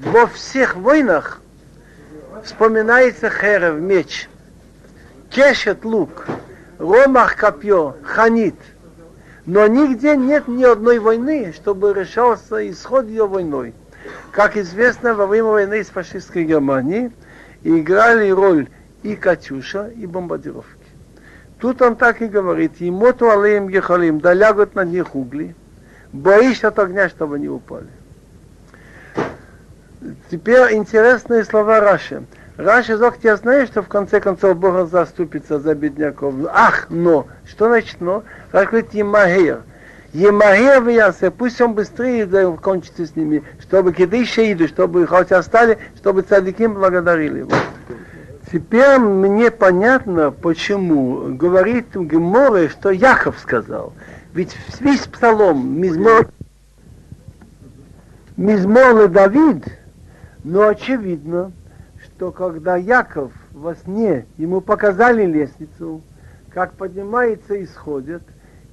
Во 0.00 0.26
всех 0.26 0.76
войнах 0.76 1.40
вспоминается 2.42 3.30
херев, 3.30 3.76
меч, 3.76 4.28
кешет, 5.30 5.84
лук, 5.84 6.26
ромах, 6.78 7.36
копье, 7.36 7.96
ханит. 8.02 8.56
Но 9.46 9.66
нигде 9.66 10.16
нет 10.16 10.48
ни 10.48 10.64
одной 10.64 10.98
войны, 10.98 11.52
чтобы 11.54 11.92
решался 11.92 12.68
исход 12.70 13.06
ее 13.06 13.26
войной. 13.26 13.74
Как 14.32 14.56
известно, 14.56 15.14
во 15.14 15.26
время 15.26 15.48
войны 15.48 15.84
с 15.84 15.88
фашистской 15.88 16.44
Германией 16.44 17.12
играли 17.62 18.30
роль 18.30 18.68
и 19.04 19.14
Катюша, 19.14 19.88
и 19.88 20.06
бомбардировки. 20.06 20.88
Тут 21.60 21.80
он 21.82 21.94
так 21.94 22.20
и 22.22 22.26
говорит, 22.26 22.80
емоту 22.80 23.30
алеем 23.30 23.68
гехалим, 23.68 24.18
да 24.18 24.32
лягут 24.32 24.74
на 24.74 24.84
них 24.84 25.14
угли, 25.14 25.54
боишься 26.12 26.68
от 26.68 26.78
огня, 26.78 27.08
чтобы 27.08 27.38
не 27.38 27.48
упали. 27.48 27.86
Теперь 30.30 30.74
интересные 30.74 31.44
слова 31.44 31.80
Раши. 31.80 32.24
Раши 32.56 32.96
зог, 32.96 33.16
я 33.22 33.36
знаю, 33.36 33.66
что 33.66 33.82
в 33.82 33.88
конце 33.88 34.20
концов 34.20 34.56
Бог 34.56 34.88
заступится 34.88 35.58
за 35.58 35.74
бедняков. 35.74 36.34
Ах, 36.52 36.86
но! 36.88 37.26
Что 37.46 37.68
значит 37.68 38.00
но? 38.00 38.24
Раши 38.52 38.70
говорит, 38.70 38.94
Емагер. 38.94 39.62
Емагер 40.12 40.82
виясе, 40.82 41.30
пусть 41.30 41.60
он 41.60 41.74
быстрее 41.74 42.26
кончится 42.56 43.06
с 43.06 43.16
ними, 43.16 43.42
чтобы 43.60 43.92
киды 43.92 44.24
шеиду, 44.24 44.68
чтобы 44.68 45.06
хоть 45.06 45.32
остали, 45.32 45.78
чтобы 45.96 46.22
цадиким 46.22 46.74
благодарили 46.74 47.40
его. 47.40 47.50
Теперь 48.50 48.98
мне 48.98 49.50
понятно, 49.50 50.30
почему 50.30 51.34
говорит 51.34 51.94
Геморе, 51.94 52.68
что 52.68 52.90
Яхов 52.90 53.38
сказал. 53.38 53.92
Ведь 54.32 54.56
весь 54.80 55.06
псалом 55.06 55.80
Мизмор, 55.80 56.28
Мизмор 58.36 59.08
Давид, 59.08 59.64
но 60.42 60.68
очевидно, 60.68 61.52
что 62.02 62.32
когда 62.32 62.76
Яков 62.76 63.32
во 63.52 63.74
сне 63.76 64.26
ему 64.36 64.60
показали 64.60 65.24
лестницу, 65.24 66.02
как 66.50 66.74
поднимается 66.74 67.54
и 67.54 67.66
сходит, 67.66 68.22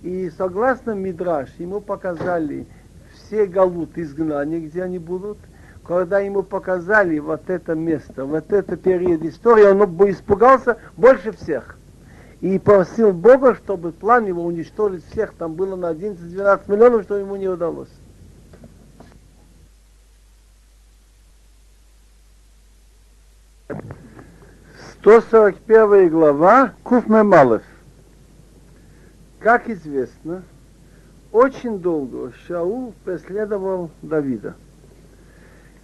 и 0.02 0.32
согласно 0.38 0.92
Мидраш 0.92 1.50
ему 1.60 1.80
показали 1.80 2.68
все 3.14 3.46
галут 3.46 3.98
изгнания, 3.98 4.60
где 4.60 4.84
они 4.84 5.00
будут, 5.00 5.38
когда 5.84 6.20
ему 6.20 6.44
показали 6.44 7.20
вот 7.20 7.50
это 7.50 7.76
место, 7.76 8.26
вот 8.26 8.52
это 8.54 8.78
период 8.78 9.24
истории, 9.24 9.66
он 9.66 9.82
испугался 10.10 10.78
больше 10.96 11.32
всех. 11.32 11.78
И 12.40 12.58
просил 12.58 13.12
Бога, 13.12 13.56
чтобы 13.56 13.92
план 13.92 14.26
его 14.26 14.44
уничтожить 14.44 15.06
всех, 15.06 15.34
там 15.34 15.54
было 15.54 15.76
на 15.76 15.92
11-12 15.92 16.72
миллионов, 16.72 17.04
что 17.04 17.18
ему 17.18 17.36
не 17.36 17.48
удалось. 17.48 17.90
Сто 24.94 25.22
сорок 25.22 25.58
первая 25.66 26.10
глава 26.10 26.74
Куф 26.84 27.08
Мемалев. 27.08 27.64
Как 29.40 29.68
известно, 29.70 30.44
очень 31.32 31.80
долго 31.80 32.32
Шаул 32.48 32.94
преследовал 33.04 33.90
Давида. 34.04 34.56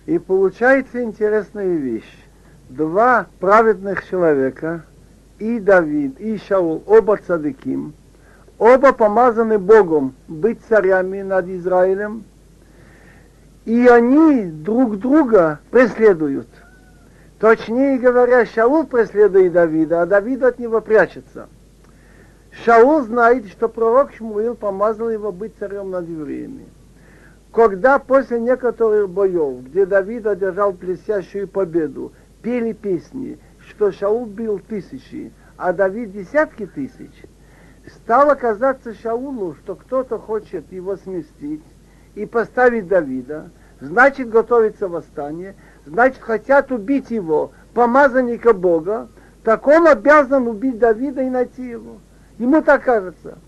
И 0.08 0.20
получается 0.20 1.04
интересная 1.04 1.76
вещь. 1.76 2.12
Два 2.70 3.28
праведных 3.40 4.08
человека, 4.10 4.86
и 5.38 5.60
Давид, 5.60 6.20
и 6.20 6.38
Шаул, 6.38 6.82
оба 6.88 7.18
цадыким, 7.18 7.94
оба 8.58 8.94
помазаны 8.94 9.60
Богом 9.60 10.16
быть 10.28 10.60
царями 10.68 11.22
над 11.22 11.48
Израилем, 11.50 12.24
и 13.66 13.86
они 13.88 14.46
друг 14.46 14.98
друга 14.98 15.60
преследуют. 15.72 16.48
Точнее 17.40 18.00
говоря, 18.00 18.46
Шаул 18.46 18.86
преследует 18.88 19.52
Давида, 19.52 20.04
а 20.04 20.06
Давид 20.06 20.42
от 20.42 20.58
него 20.58 20.80
прячется. 20.80 21.48
Шаул 22.64 23.02
знает, 23.02 23.48
что 23.50 23.68
пророк 23.68 24.14
Шмуил 24.14 24.56
помазал 24.56 25.10
его 25.10 25.34
быть 25.34 25.54
царем 25.60 25.92
над 25.92 26.08
евреями. 26.08 26.66
Когда 27.58 27.98
после 27.98 28.40
некоторых 28.40 29.10
боев, 29.10 29.64
где 29.64 29.88
Давид 29.88 30.28
одержал 30.28 30.74
блестящую 30.74 31.48
победу, 31.48 32.14
пели 32.44 32.72
песни, 32.72 33.40
что 33.68 33.92
Шаул 33.92 34.28
бил 34.28 34.60
тысячи, 34.60 35.34
а 35.58 35.74
Давид 35.74 36.12
десятки 36.12 36.68
тысяч, 36.68 37.10
стало 37.88 38.36
казаться 38.36 38.94
Шаулу, 38.94 39.56
что 39.56 39.74
кто-то 39.74 40.20
хочет 40.20 40.72
его 40.72 40.98
сместить 40.98 41.64
и 42.14 42.28
поставить 42.28 42.88
Давида, 42.88 43.50
значит 43.82 44.30
готовится 44.30 44.88
восстание, 44.88 45.56
значит 45.88 46.22
хотят 46.22 46.72
убить 46.72 47.10
его, 47.10 47.54
помазанника 47.74 48.54
Бога, 48.54 49.10
так 49.44 49.66
он 49.66 49.88
обязан 49.88 50.48
убить 50.48 50.78
Давида 50.78 51.24
и 51.24 51.30
найти 51.32 51.70
его. 51.70 51.98
Ему 52.38 52.62
так 52.62 52.84
кажется. 52.84 53.40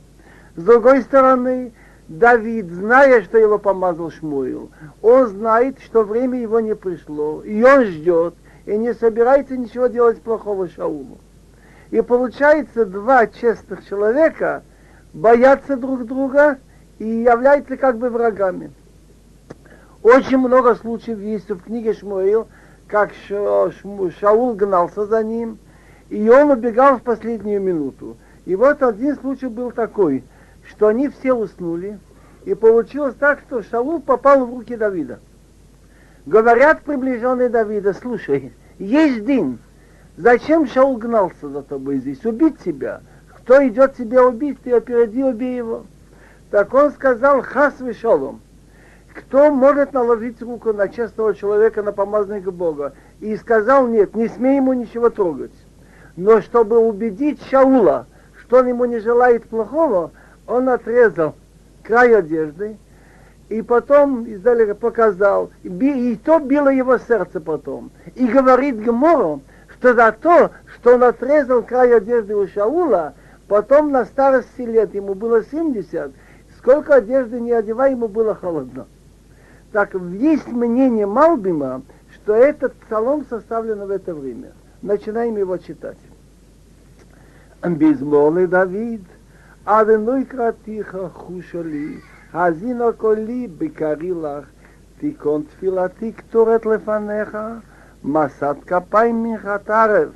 С 0.56 0.64
другой 0.64 1.04
стороны, 1.04 1.74
Давид, 2.10 2.72
зная, 2.72 3.22
что 3.22 3.38
его 3.38 3.60
помазал 3.60 4.10
Шмуил, 4.10 4.72
он 5.04 5.28
знает, 5.28 5.78
что 5.86 6.04
время 6.04 6.42
его 6.42 6.60
не 6.60 6.76
пришло, 6.76 7.44
и 7.44 7.62
он 7.62 7.86
ждет, 7.86 8.34
и 8.66 8.76
не 8.76 8.96
собирается 8.96 9.56
ничего 9.56 9.86
делать 9.86 10.20
плохого 10.20 10.68
Шаулу. 10.68 11.20
И 11.92 12.02
получается, 12.02 12.88
два 12.88 13.28
честных 13.28 13.88
человека 13.88 14.64
боятся 15.14 15.78
друг 15.78 16.08
друга 16.08 16.58
и 16.98 17.08
являются 17.08 17.78
как 17.78 18.00
бы 18.00 18.10
врагами. 18.10 18.72
Очень 20.02 20.40
много 20.40 20.74
случаев 20.74 21.20
есть 21.20 21.50
в 21.50 21.62
книге 21.62 21.94
Шмуил, 21.94 22.48
как 22.88 23.12
Шаул 23.28 24.54
гнался 24.56 25.06
за 25.06 25.24
ним, 25.24 25.60
и 26.10 26.28
он 26.28 26.50
убегал 26.50 26.98
в 26.98 27.04
последнюю 27.04 27.62
минуту. 27.62 28.18
И 28.46 28.56
вот 28.56 28.82
один 28.82 29.16
случай 29.16 29.46
был 29.46 29.70
такой, 29.70 30.24
что 30.70 30.88
они 30.88 31.10
все 31.10 31.34
уснули, 31.34 32.00
и 32.46 32.54
получилось 32.54 33.16
так, 33.20 33.40
что 33.42 33.64
Шаул 33.64 34.02
попал 34.02 34.46
в 34.46 34.54
руки 34.54 34.76
Давида. 34.76 35.20
Говорят 36.26 36.84
приближенные 36.84 37.50
Давида, 37.50 37.94
слушай, 37.94 38.54
есть 38.78 39.26
день, 39.26 39.60
зачем 40.16 40.68
Шаул 40.68 40.98
гнался 40.98 41.50
за 41.50 41.64
тобой 41.64 41.98
здесь? 41.98 42.24
Убить 42.26 42.60
тебя. 42.60 43.02
Кто 43.30 43.68
идет 43.68 43.96
тебя 43.96 44.24
убить, 44.24 44.60
ты 44.64 44.76
опереди, 44.76 45.22
убей 45.22 45.58
его. 45.58 45.86
Так 46.52 46.74
он 46.74 46.92
сказал, 46.92 47.42
хас 47.42 47.80
вешолом. 47.80 48.42
Кто 49.14 49.52
может 49.52 49.92
наложить 49.94 50.42
руку 50.42 50.72
на 50.72 50.88
честного 50.88 51.34
человека, 51.34 51.82
на 51.82 51.92
помазанника 51.92 52.52
Бога? 52.52 52.94
И 53.20 53.36
сказал, 53.38 53.88
нет, 53.88 54.16
не 54.16 54.28
смей 54.28 54.58
ему 54.58 54.74
ничего 54.74 55.10
трогать. 55.10 55.52
Но 56.16 56.42
чтобы 56.42 56.78
убедить 56.78 57.42
Шаула, 57.50 58.06
что 58.40 58.60
он 58.60 58.68
ему 58.68 58.86
не 58.86 59.00
желает 59.00 59.46
плохого, 59.46 60.12
он 60.50 60.68
отрезал 60.68 61.36
край 61.84 62.16
одежды, 62.16 62.78
и 63.50 63.62
потом 63.62 64.26
издалека 64.28 64.74
показал, 64.74 65.52
и 65.64 66.20
то 66.24 66.40
било 66.40 66.70
его 66.70 66.98
сердце 66.98 67.40
потом. 67.40 67.92
И 68.16 68.28
говорит 68.28 68.82
Гмору, 68.82 69.42
что 69.78 69.94
за 69.94 70.12
то, 70.12 70.52
что 70.74 70.96
он 70.96 71.04
отрезал 71.04 71.62
край 71.62 71.96
одежды 71.96 72.36
у 72.36 72.48
Шаула, 72.48 73.14
потом 73.48 73.92
на 73.92 74.06
старости 74.06 74.62
лет, 74.62 74.94
ему 74.96 75.14
было 75.14 75.44
70, 75.44 76.12
сколько 76.58 76.96
одежды 76.96 77.40
не 77.40 77.52
одевай, 77.52 77.92
ему 77.92 78.08
было 78.08 78.34
холодно. 78.34 78.88
Так 79.72 79.94
есть 79.94 80.48
мнение 80.48 81.06
Малбима, 81.06 81.84
что 82.12 82.34
этот 82.34 82.74
псалом 82.74 83.24
составлен 83.30 83.86
в 83.86 83.92
это 83.92 84.16
время. 84.16 84.54
Начинаем 84.82 85.38
его 85.38 85.58
читать. 85.58 85.98
Безмолвный 87.64 88.48
Давид– 88.48 89.02
לדוד, 89.67 89.91
אדוני 89.91 90.25
קראתיך 90.25 90.97
חושה 91.13 91.63
לי, 91.63 91.97
האזינה 92.33 92.93
קולי 92.97 93.49
בקרי 93.59 94.11
לך, 94.11 94.47
תיקון 94.99 95.43
תפילתי 95.43 96.13
קטורת 96.13 96.67
לפניך, 96.67 97.39
מסת 98.05 98.57
כפיים 98.67 99.23
מנחת 99.23 99.71
ערב, 99.71 100.13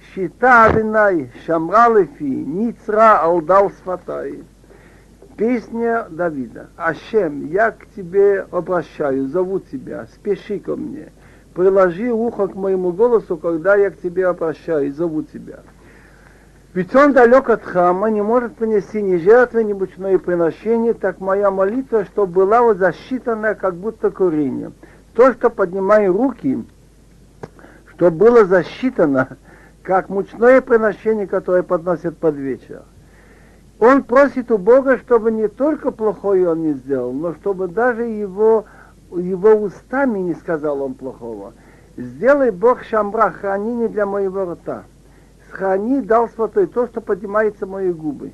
שיטה 0.00 0.66
אדוני 0.66 1.26
שמרה 1.34 1.88
לפי, 1.88 2.44
ניצרה 2.46 3.24
על 3.24 3.40
דל 3.46 3.68
שפתיי. 3.78 4.32
Песня 5.36 6.06
Давида. 6.08 6.70
Ашем, 6.78 7.48
я 7.48 7.70
к 7.70 7.86
тебе 7.94 8.46
обращаю, 8.50 9.28
зову 9.28 9.60
тебя, 9.60 10.06
спеши 10.06 10.58
ко 10.58 10.76
мне. 10.76 11.12
Приложи 11.54 12.10
ухо 12.10 12.48
к 12.48 12.54
моему 12.54 12.92
голосу, 12.92 13.36
когда 13.36 13.76
я 13.76 13.90
к 13.90 14.00
тебе 14.00 14.28
обращаюсь, 14.28 14.94
зову 14.94 15.22
тебя. 15.22 15.58
Ведь 16.73 16.95
он 16.95 17.11
далек 17.11 17.49
от 17.49 17.63
храма, 17.63 18.09
не 18.09 18.21
может 18.21 18.55
принести 18.55 19.01
ни 19.01 19.17
жертвы, 19.17 19.65
ни 19.65 19.73
мучное 19.73 20.17
приношение, 20.17 20.93
так 20.93 21.19
моя 21.19 21.51
молитва, 21.51 22.05
что 22.05 22.25
была 22.25 22.61
вот 22.61 22.77
засчитана, 22.77 23.55
как 23.55 23.75
будто 23.75 24.09
курение. 24.09 24.71
То, 25.13 25.33
что 25.33 25.49
поднимаю 25.49 26.13
руки, 26.13 26.63
что 27.87 28.09
было 28.09 28.45
засчитано, 28.45 29.37
как 29.83 30.07
мучное 30.07 30.61
приношение, 30.61 31.27
которое 31.27 31.63
подносят 31.63 32.17
под 32.17 32.35
вечер. 32.35 32.83
Он 33.79 34.03
просит 34.03 34.49
у 34.49 34.57
Бога, 34.57 34.97
чтобы 34.97 35.31
не 35.31 35.49
только 35.49 35.91
плохое 35.91 36.47
он 36.47 36.61
не 36.61 36.73
сделал, 36.73 37.11
но 37.11 37.33
чтобы 37.33 37.67
даже 37.67 38.03
его, 38.03 38.63
его 39.11 39.55
устами 39.55 40.19
не 40.19 40.35
сказал 40.35 40.81
он 40.81 40.93
плохого. 40.93 41.53
Сделай 41.97 42.51
Бог 42.51 42.83
шамбра, 42.83 43.31
хранение 43.31 43.89
для 43.89 44.05
моего 44.05 44.53
рта 44.53 44.85
сохрани, 45.50 46.00
дал 46.00 46.28
святой 46.28 46.66
то, 46.66 46.86
что 46.86 47.00
поднимается 47.00 47.66
мои 47.66 47.90
губы. 47.90 48.32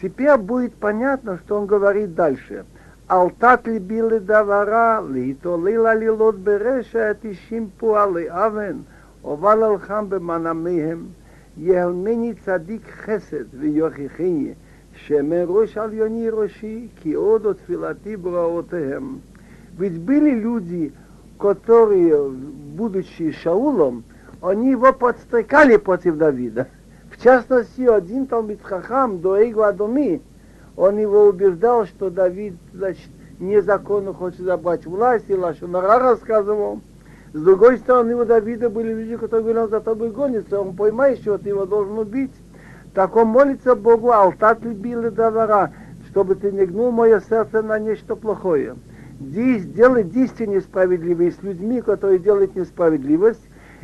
Теперь 0.00 0.36
будет 0.36 0.74
понятно, 0.74 1.38
что 1.38 1.58
он 1.58 1.66
говорит 1.66 2.14
дальше. 2.14 2.64
Алтат 3.06 3.66
либили 3.66 4.18
давара, 4.18 5.02
литолила 5.06 5.94
лилот 5.94 6.36
береша, 6.36 7.10
התשעים 7.10 7.68
פועלי 7.78 8.26
אבן, 8.30 8.78
הובל 9.22 9.64
אלחם 9.64 10.06
במנעמיהם, 10.08 11.06
יהלמני 11.56 12.34
צדיק 12.34 12.82
חסד 12.90 13.44
ויוכיחני, 13.60 14.54
שמא 14.94 15.44
ראש 15.46 15.76
עליוני 15.76 16.30
ראשי, 16.30 16.88
כי 16.96 17.12
עוד 17.12 17.52
תפילתי 17.52 18.16
בראותיהם. 18.16 19.18
Ведь 19.76 19.98
были 19.98 20.30
люди, 20.30 20.92
которые, 21.38 22.30
будучи 22.76 23.32
Шаулом, 23.32 24.04
они 24.41 24.71
его 24.71 24.93
подстрекали 24.93 25.77
против 25.77 26.17
Давида. 26.17 26.67
В 27.11 27.21
частности, 27.21 27.81
один 27.81 28.27
Талмит 28.27 28.61
Хахам, 28.63 29.19
Доэгу 29.19 29.63
Адоми, 29.63 30.21
он 30.77 30.97
его 30.97 31.25
убеждал, 31.25 31.85
что 31.85 32.09
Давид, 32.09 32.55
значит, 32.73 33.09
незаконно 33.39 34.13
хочет 34.13 34.41
забрать 34.41 34.85
власть, 34.85 35.25
и 35.27 35.35
Лашонара 35.35 35.99
рассказывал. 35.99 36.81
С 37.33 37.41
другой 37.41 37.77
стороны, 37.77 38.15
у 38.15 38.25
Давида 38.25 38.69
были 38.69 38.93
люди, 38.93 39.17
которые 39.17 39.41
говорили, 39.41 39.63
он 39.63 39.69
за 39.69 39.81
тобой 39.81 40.11
гонится, 40.11 40.59
он 40.59 40.75
поймает, 40.75 41.19
что 41.19 41.37
ты 41.37 41.49
его 41.49 41.65
должен 41.65 41.97
убить. 41.97 42.33
Так 42.93 43.15
он 43.15 43.27
молится 43.27 43.75
Богу, 43.75 44.11
алтат 44.11 44.63
любил 44.63 45.05
и 45.05 45.09
давара, 45.09 45.71
чтобы 46.09 46.35
ты 46.35 46.51
не 46.51 46.65
гнул 46.65 46.91
мое 46.91 47.19
сердце 47.19 47.61
на 47.61 47.77
нечто 47.77 48.15
плохое. 48.15 48.75
Здесь 49.19 49.65
делать 49.65 50.11
действия 50.11 50.47
несправедливые 50.47 51.31
с 51.31 51.43
людьми, 51.43 51.81
которые 51.81 52.19
делают 52.19 52.55
несправедливость, 52.55 53.41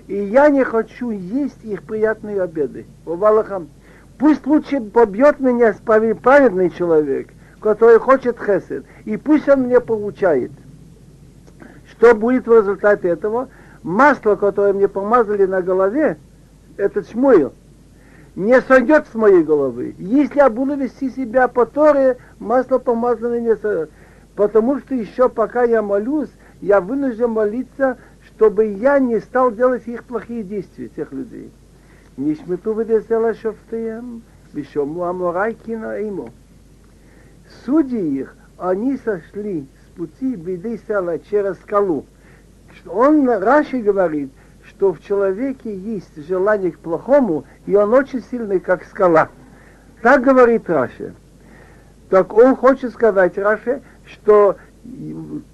и 0.08 0.16
я 0.26 0.50
не 0.50 0.64
хочу 0.64 1.10
есть 1.10 1.64
их 1.64 1.84
приятные 1.84 2.42
обеды. 2.42 2.86
Валахам, 3.06 3.70
пусть 4.18 4.46
лучше 4.46 4.82
побьет 4.82 5.40
меня 5.40 5.76
праведный 5.84 6.70
человек, 6.70 7.30
который 7.60 8.00
хочет 8.00 8.38
хесед, 8.40 8.86
и 9.06 9.18
пусть 9.18 9.50
он 9.50 9.62
мне 9.62 9.80
получает. 9.80 10.52
Что 11.90 12.14
будет 12.14 12.48
в 12.48 12.56
результате 12.56 13.10
этого? 13.10 13.50
Масло, 13.84 14.36
которое 14.36 14.74
мне 14.74 14.88
помазали 14.88 15.46
на 15.46 15.62
голове, 15.62 16.18
этот 16.78 17.10
шмуил, 17.10 17.54
не 18.36 18.60
сойдет 18.62 19.06
с 19.12 19.16
моей 19.16 19.44
головы. 19.44 19.96
Если 19.98 20.38
я 20.38 20.50
буду 20.50 20.76
вести 20.76 21.10
себя 21.10 21.48
по 21.48 21.66
Торе, 21.66 22.18
масло 22.40 22.80
помазанное 22.80 23.40
не 23.40 23.56
сойдет. 23.56 23.92
Потому 24.36 24.80
что 24.80 24.94
еще 24.94 25.30
пока 25.30 25.64
я 25.64 25.82
молюсь, 25.82 26.32
я 26.62 26.82
вынужден 26.82 27.30
молиться 27.30 27.98
чтобы 28.36 28.66
я 28.66 29.00
не 29.00 29.20
стал 29.20 29.52
делать 29.52 29.88
их 29.88 30.04
плохие 30.04 30.44
действия, 30.44 30.90
тех 30.90 31.12
людей. 31.14 31.52
Нишмету 32.18 32.74
выдесела 32.74 33.34
шофтеем, 33.34 34.24
бишому 34.54 35.06
аморайкина 35.06 36.00
ему. 36.02 36.30
судьи 37.66 38.20
их, 38.20 38.36
они 38.58 38.98
сошли 38.98 39.66
с 39.86 39.98
пути 39.98 40.36
беды 40.36 40.80
села 40.88 41.20
через 41.20 41.58
скалу. 41.58 42.06
Он, 42.88 43.28
Раши 43.30 43.80
говорит, 43.80 44.32
что 44.64 44.92
в 44.92 45.02
человеке 45.02 45.74
есть 45.74 46.28
желание 46.28 46.72
к 46.72 46.80
плохому, 46.80 47.46
и 47.66 47.76
он 47.76 47.94
очень 47.94 48.22
сильный, 48.22 48.60
как 48.60 48.84
скала. 48.84 49.30
Так 50.02 50.24
говорит 50.24 50.70
Раши. 50.70 51.14
Так 52.10 52.34
он 52.34 52.56
хочет 52.56 52.92
сказать 52.92 53.38
Раши, 53.38 53.82
что 54.06 54.58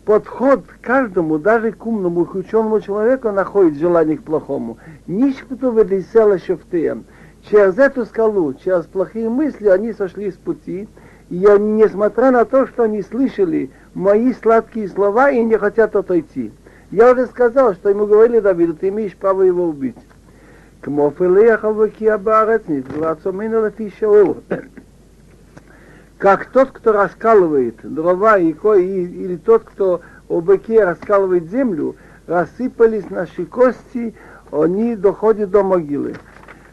подход 0.06 0.66
к 0.66 0.86
каждому, 0.86 1.38
даже 1.38 1.72
к 1.72 1.86
умному, 1.86 2.26
к 2.26 2.36
ученому 2.36 2.82
человеку 2.82 3.32
находит 3.32 3.78
желание 3.78 4.18
к 4.18 4.24
плохому. 4.24 4.78
Ничто 5.08 5.70
весело 5.70 6.38
шофтеем. 6.38 7.06
Через 7.50 7.78
эту 7.78 8.06
скалу, 8.06 8.54
через 8.54 8.86
плохие 8.86 9.30
мысли 9.30 9.68
они 9.68 9.94
сошли 9.94 10.32
с 10.32 10.36
пути, 10.36 10.88
и 11.30 11.46
они, 11.46 11.84
несмотря 11.84 12.32
на 12.32 12.46
то, 12.46 12.68
что 12.68 12.84
они 12.84 13.02
слышали 13.02 13.72
мои 13.94 14.34
сладкие 14.34 14.88
слова 14.90 15.32
и 15.32 15.44
не 15.44 15.58
хотят 15.58 15.96
отойти. 15.96 16.52
Я 16.92 17.14
уже 17.14 17.26
сказал, 17.28 17.74
что 17.74 17.90
ему 17.90 18.06
говорили 18.06 18.40
Давиду, 18.42 18.76
ты 18.76 18.90
имеешь 18.90 19.16
право 19.16 19.42
его 19.44 19.66
убить. 19.66 19.96
К 20.82 20.88
как 26.22 26.46
тот, 26.46 26.70
кто 26.70 26.92
раскалывает 26.92 27.78
дрова 27.82 28.38
и 28.38 28.52
или 28.52 29.38
тот, 29.38 29.64
кто 29.64 30.02
о 30.30 30.40
быке 30.40 30.84
раскалывает 30.84 31.50
землю, 31.50 31.96
рассыпались 32.28 33.10
наши 33.10 33.44
кости, 33.44 34.14
они 34.52 34.96
доходят 34.96 35.50
до 35.50 35.64
могилы. 35.64 36.14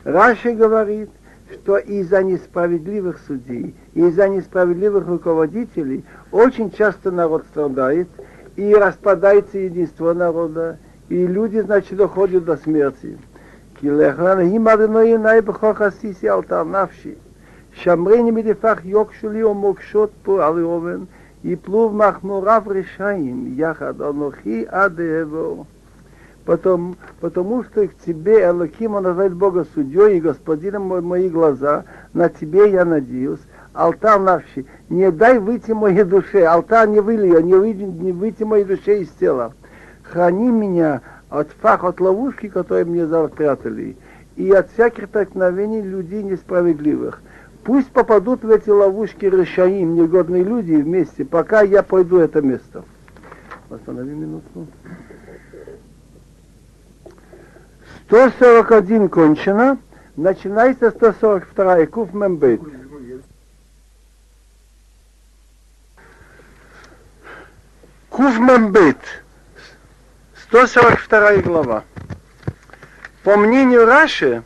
Раши 0.05 0.53
говорит, 0.53 1.09
что 1.51 1.79
из-за 1.79 2.23
несправедливых 2.23 3.21
судей, 3.27 3.75
из-за 3.95 4.29
несправедливых 4.29 5.09
руководителей 5.09 6.05
очень 6.31 6.71
часто 6.71 7.11
народ 7.11 7.45
страдает, 7.51 8.09
и 8.57 8.75
распадается 8.75 9.57
единство 9.57 10.13
народа, 10.13 10.79
и 11.09 11.27
люди, 11.27 11.61
значит, 11.61 11.97
доходят 11.97 12.45
до 12.45 12.59
смерти. 12.59 13.17
Килехлан 13.81 14.51
химадыной 14.51 15.17
найбхохасиси 15.17 16.27
алтарнавши. 16.27 17.17
שמרני 17.74 18.32
מדפח 18.32 18.80
יוק 18.86 19.14
שלי 19.14 19.44
ומוקשות 19.44 20.10
פה 20.24 20.46
על 20.46 20.64
אובן, 20.64 21.00
יפלו 21.44 21.90
מחמוריו 21.90 22.64
רשעים, 22.66 23.54
יחד 23.58 24.02
אנוכי 24.02 24.66
עד 24.68 25.00
אבו. 25.02 25.66
Потому, 26.46 26.96
потому 27.22 27.64
что 27.64 27.88
к 27.88 27.94
тебе, 28.06 28.44
Элоким, 28.44 28.96
он 28.96 29.04
называет 29.04 29.34
Бога 29.34 29.66
судьей 29.74 30.18
и 30.18 30.22
господином 30.22 31.06
мои 31.06 31.30
глаза, 31.30 31.86
на 32.14 32.28
тебе 32.28 32.70
я 32.70 32.84
надеюсь, 32.84 33.40
алтарь 33.74 34.20
навши, 34.20 34.66
не 34.90 35.10
дай 35.12 35.40
выйти 35.40 35.72
моей 35.72 36.04
душе, 36.04 36.44
алтарь 36.44 36.90
не 36.90 37.00
вылью, 37.00 37.40
не, 37.42 37.54
выйти, 37.54 37.84
не 37.84 38.12
выйти 38.12 38.44
моей 38.44 38.66
душе 38.66 39.00
из 39.00 39.10
тела. 39.12 39.54
Храни 40.04 40.52
меня 40.52 41.02
от 41.30 41.50
фах, 41.62 41.86
от 41.86 42.02
ловушки, 42.02 42.50
которые 42.50 42.86
мне 42.86 43.08
запрятали, 43.08 43.96
и 44.36 44.52
от 44.52 44.70
всяких 44.72 45.06
столкновений 45.06 45.82
людей 45.82 46.24
несправедливых. 46.24 47.22
Пусть 47.69 47.91
попадут 47.91 48.45
в 48.45 48.51
эти 48.51 48.71
ловушки 48.71 49.27
решаим, 49.27 49.95
негодные 49.95 50.43
люди 50.43 50.73
вместе, 50.73 51.27
пока 51.27 51.61
я 51.61 51.83
пойду 51.83 52.19
это 52.19 52.41
место. 52.41 52.83
Останови 53.69 54.15
минутку. 54.15 54.67
141 58.07 59.11
кончено, 59.11 59.77
начинается 60.17 60.91
142, 60.91 61.87
Куф 61.89 62.15
Мембет. 62.15 62.63
Куф 68.09 68.39
Мембет, 68.39 68.97
142 70.45 71.37
глава. 71.43 71.85
По 73.25 73.37
мнению 73.37 73.85
Раши, 73.85 74.43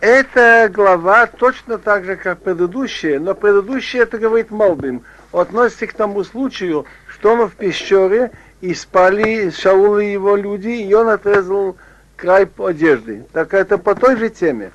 эта 0.00 0.68
глава 0.68 1.26
точно 1.26 1.78
так 1.78 2.04
же, 2.04 2.16
как 2.16 2.40
предыдущая, 2.40 3.20
но 3.20 3.34
предыдущая, 3.36 4.02
это 4.02 4.18
говорит 4.18 4.50
Малбим, 4.50 5.04
относится 5.32 5.86
к 5.86 5.92
тому 5.92 6.24
случаю, 6.24 6.86
что 7.06 7.34
он 7.34 7.48
в 7.48 7.54
пещере 7.54 8.32
и 8.60 8.74
спали 8.74 9.50
Шаул 9.50 9.98
и 9.98 10.06
его 10.06 10.34
люди, 10.34 10.70
и 10.70 10.92
он 10.92 11.08
отрезал 11.08 11.76
край 12.16 12.48
одежды. 12.58 13.24
Так 13.32 13.54
это 13.54 13.78
по 13.78 13.94
той 13.94 14.16
же 14.16 14.28
теме. 14.28 14.72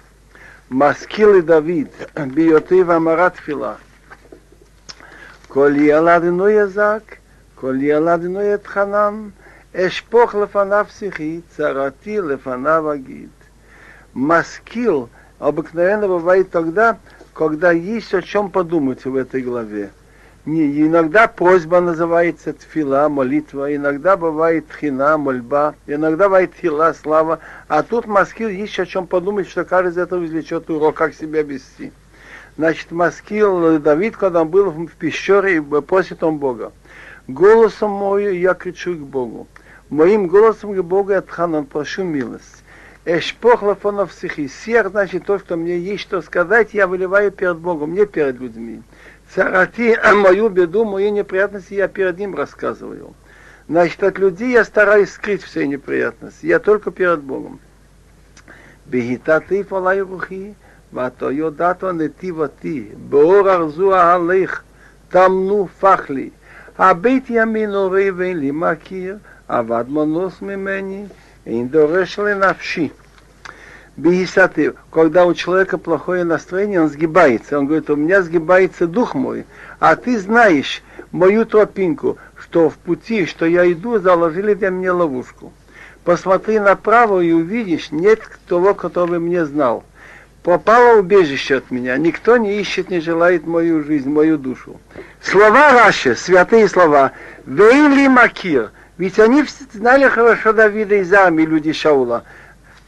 Маскил 0.69 1.35
и 1.35 1.41
Давид, 1.41 1.91
биоты 2.15 2.85
в 2.85 2.91
Амарат 2.91 3.35
Фила. 3.37 3.79
Коли 5.49 5.89
Аладину 5.89 6.47
язак, 6.47 7.03
коли 7.55 7.89
Аладину 7.89 8.41
ятханан, 8.41 9.31
אשפוך 9.75 10.35
לפניו 10.35 10.85
שיחי, 10.89 11.39
צרתי 11.49 12.21
לפניו 12.21 12.93
אגיד. 12.93 13.29
Маскил 14.14 15.08
обыкновенно 15.38 16.06
бывает 16.06 16.50
тогда, 16.50 16.98
когда 17.32 17.72
есть 17.72 18.12
о 18.12 18.20
чем 18.20 18.50
подумать 18.50 19.04
в 19.04 19.16
этой 19.16 19.40
главе. 19.42 19.90
Не, 20.44 20.82
иногда 20.82 21.28
просьба 21.28 21.80
называется 21.80 22.52
тфила, 22.52 23.08
молитва, 23.08 23.74
иногда 23.74 24.16
бывает 24.16 24.66
хина, 24.78 25.16
мольба, 25.16 25.76
иногда 25.86 26.24
бывает 26.24 26.52
хила, 26.60 26.92
слава, 26.94 27.38
а 27.68 27.82
тут 27.84 28.06
маскил 28.06 28.48
есть 28.48 28.78
о 28.80 28.86
чем 28.86 29.06
подумать, 29.06 29.48
что 29.48 29.64
каждый 29.64 29.92
из 29.92 29.98
этого 29.98 30.24
извлечет 30.26 30.68
урок, 30.68 30.96
как 30.96 31.14
себя 31.14 31.42
вести. 31.42 31.92
Значит, 32.58 32.90
маскил 32.90 33.78
Давид, 33.78 34.16
когда 34.16 34.42
он 34.42 34.48
был 34.48 34.70
в 34.70 34.88
пещере, 34.88 35.62
просит 35.62 36.22
он 36.22 36.38
Бога. 36.38 36.72
Голосом 37.28 37.92
мою 37.92 38.34
я 38.34 38.52
кричу 38.54 38.94
к 38.94 38.98
Богу. 38.98 39.46
Моим 39.88 40.26
голосом 40.26 40.74
к 40.74 40.82
Богу 40.82 41.12
я 41.12 41.22
тханан, 41.22 41.64
прошу 41.64 42.02
милость. 42.02 42.61
Эшпох 43.05 43.63
лафонов 43.63 44.13
сихи. 44.13 44.49
Серх, 44.49 44.91
значит, 44.91 45.25
то, 45.25 45.39
что 45.39 45.55
мне 45.55 45.79
есть 45.79 46.03
что 46.03 46.21
сказать, 46.21 46.73
я 46.73 46.87
выливаю 46.87 47.31
перед 47.31 47.57
Богом, 47.57 47.93
не 47.93 48.05
перед 48.05 48.39
людьми. 48.39 48.81
Царати, 49.33 49.97
мою 50.13 50.49
беду, 50.49 50.83
мои 50.83 51.09
неприятности 51.09 51.73
я 51.73 51.87
перед 51.87 52.17
ним 52.17 52.35
рассказываю. 52.35 53.13
Значит, 53.69 54.03
от 54.03 54.17
людей 54.19 54.51
я 54.51 54.65
стараюсь 54.65 55.11
скрыть 55.11 55.43
все 55.43 55.65
неприятности. 55.67 56.45
Я 56.45 56.59
только 56.59 56.91
перед 56.91 57.21
Богом. 57.21 57.59
בהיטתי 58.89 59.63
פעלי 59.63 60.01
רוחי, 60.01 60.51
ואתה 60.93 61.31
יודעת 61.31 61.83
נתיבתי, 61.83 62.85
באור 63.09 63.49
ארזו 63.49 63.95
ההליך, 63.95 64.63
תמנו 65.09 65.67
פח 65.79 66.09
לי. 66.09 66.29
הבית 66.77 67.23
ימין 67.29 67.69
הורי 67.69 68.11
ואין 68.11 68.39
לי 68.39 68.51
מכיר, 68.51 69.17
אבד 69.49 69.85
מנוס 69.89 70.41
ממני, 70.41 71.05
Индореш 71.05 71.30
навши. 72.34 72.92
Бихисаты, 73.96 74.74
когда 74.90 75.26
у 75.26 75.34
человека 75.34 75.76
плохое 75.76 76.24
настроение, 76.24 76.80
он 76.80 76.88
сгибается. 76.88 77.58
Он 77.58 77.66
говорит, 77.66 77.90
у 77.90 77.96
меня 77.96 78.22
сгибается 78.22 78.86
дух 78.86 79.14
мой, 79.14 79.44
а 79.80 79.96
ты 79.96 80.18
знаешь 80.18 80.82
мою 81.10 81.44
тропинку, 81.44 82.16
что 82.38 82.70
в 82.70 82.74
пути, 82.76 83.26
что 83.26 83.44
я 83.44 83.70
иду, 83.70 83.98
заложили 83.98 84.54
для 84.54 84.70
меня 84.70 84.94
ловушку. 84.94 85.52
Посмотри 86.04 86.58
направо 86.58 87.20
и 87.20 87.32
увидишь, 87.32 87.90
нет 87.90 88.20
того, 88.48 88.74
который 88.74 89.20
мне 89.20 89.44
знал. 89.44 89.84
Попало 90.42 90.98
убежище 90.98 91.56
от 91.56 91.70
меня. 91.70 91.96
Никто 91.98 92.36
не 92.38 92.58
ищет, 92.60 92.90
не 92.90 93.00
желает 93.00 93.46
мою 93.46 93.84
жизнь, 93.84 94.10
мою 94.10 94.38
душу. 94.38 94.80
Слова 95.20 95.70
Раши, 95.70 96.16
святые 96.16 96.66
слова. 96.66 97.12
Вейли 97.46 98.08
Макир– 98.08 98.70
ведь 98.97 99.19
они 99.19 99.45
знали 99.73 100.07
хорошо 100.07 100.53
Давида 100.53 100.95
из 100.95 101.13
армии, 101.13 101.43
люди 101.43 101.73
Шаула. 101.73 102.23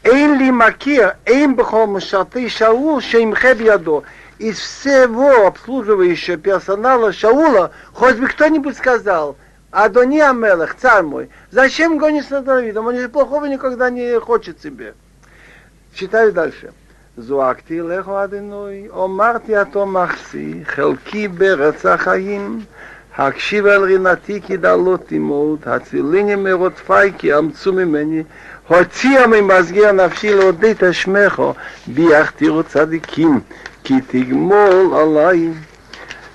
Эйн 0.04 0.38
ли 0.38 0.52
макир, 0.52 1.18
эйн 1.26 1.56
бхол 1.56 1.88
мушаты 1.88 2.50
Шаул, 2.50 3.02
шеим 3.02 3.36
хеб 3.36 3.60
ядо. 3.62 4.04
Из 4.38 4.58
всего 4.58 5.47
обслуживающего 5.47 6.38
персонала 6.38 7.12
Шаула, 7.12 7.72
хоть 7.93 8.18
бы 8.18 8.28
кто-нибудь 8.28 8.78
сказал, 8.78 9.36
Адони 9.72 10.20
Амелах, 10.20 10.76
царь 10.76 11.04
мой, 11.04 11.30
зачем 11.52 11.97
гонишь 11.97 12.28
за 12.28 12.41
Давидом? 12.41 12.88
Он 12.88 13.10
плохого 13.10 13.45
никогда 13.45 13.89
не 13.89 14.20
хочет 14.20 14.62
себе. 14.62 14.95
Читаю 15.93 16.32
дальше. 16.32 16.72
זועקתי 17.20 17.82
לך 17.82 18.10
אדינוי, 18.10 18.88
אמרתי 18.93 19.62
אתו 19.62 19.86
מחסי, 19.86 20.62
חלקי 20.66 21.28
בארץ 21.28 21.86
החיים, 21.86 22.60
הקשיב 23.18 23.66
אל 23.66 23.84
רינתי 23.84 24.41
כי 24.41 24.58
דלות 24.58 25.08
תימוד, 25.08 25.60
הציליני 25.66 26.36
מרודפי 26.36 27.12
כי 27.18 27.38
אמצו 27.38 27.74
ממני, 27.74 28.24
הוציאה 28.68 29.28
ממסגר 29.28 29.91
נפשי 29.91 30.36
לעודד 30.36 30.84
את 30.84 30.93
שמךו, 30.93 31.54
ביח 31.88 32.30
תראו 32.30 32.64
צדיקים, 32.64 33.39
כי 33.84 33.93
תגמול 34.08 34.93
עליי. 34.95 35.50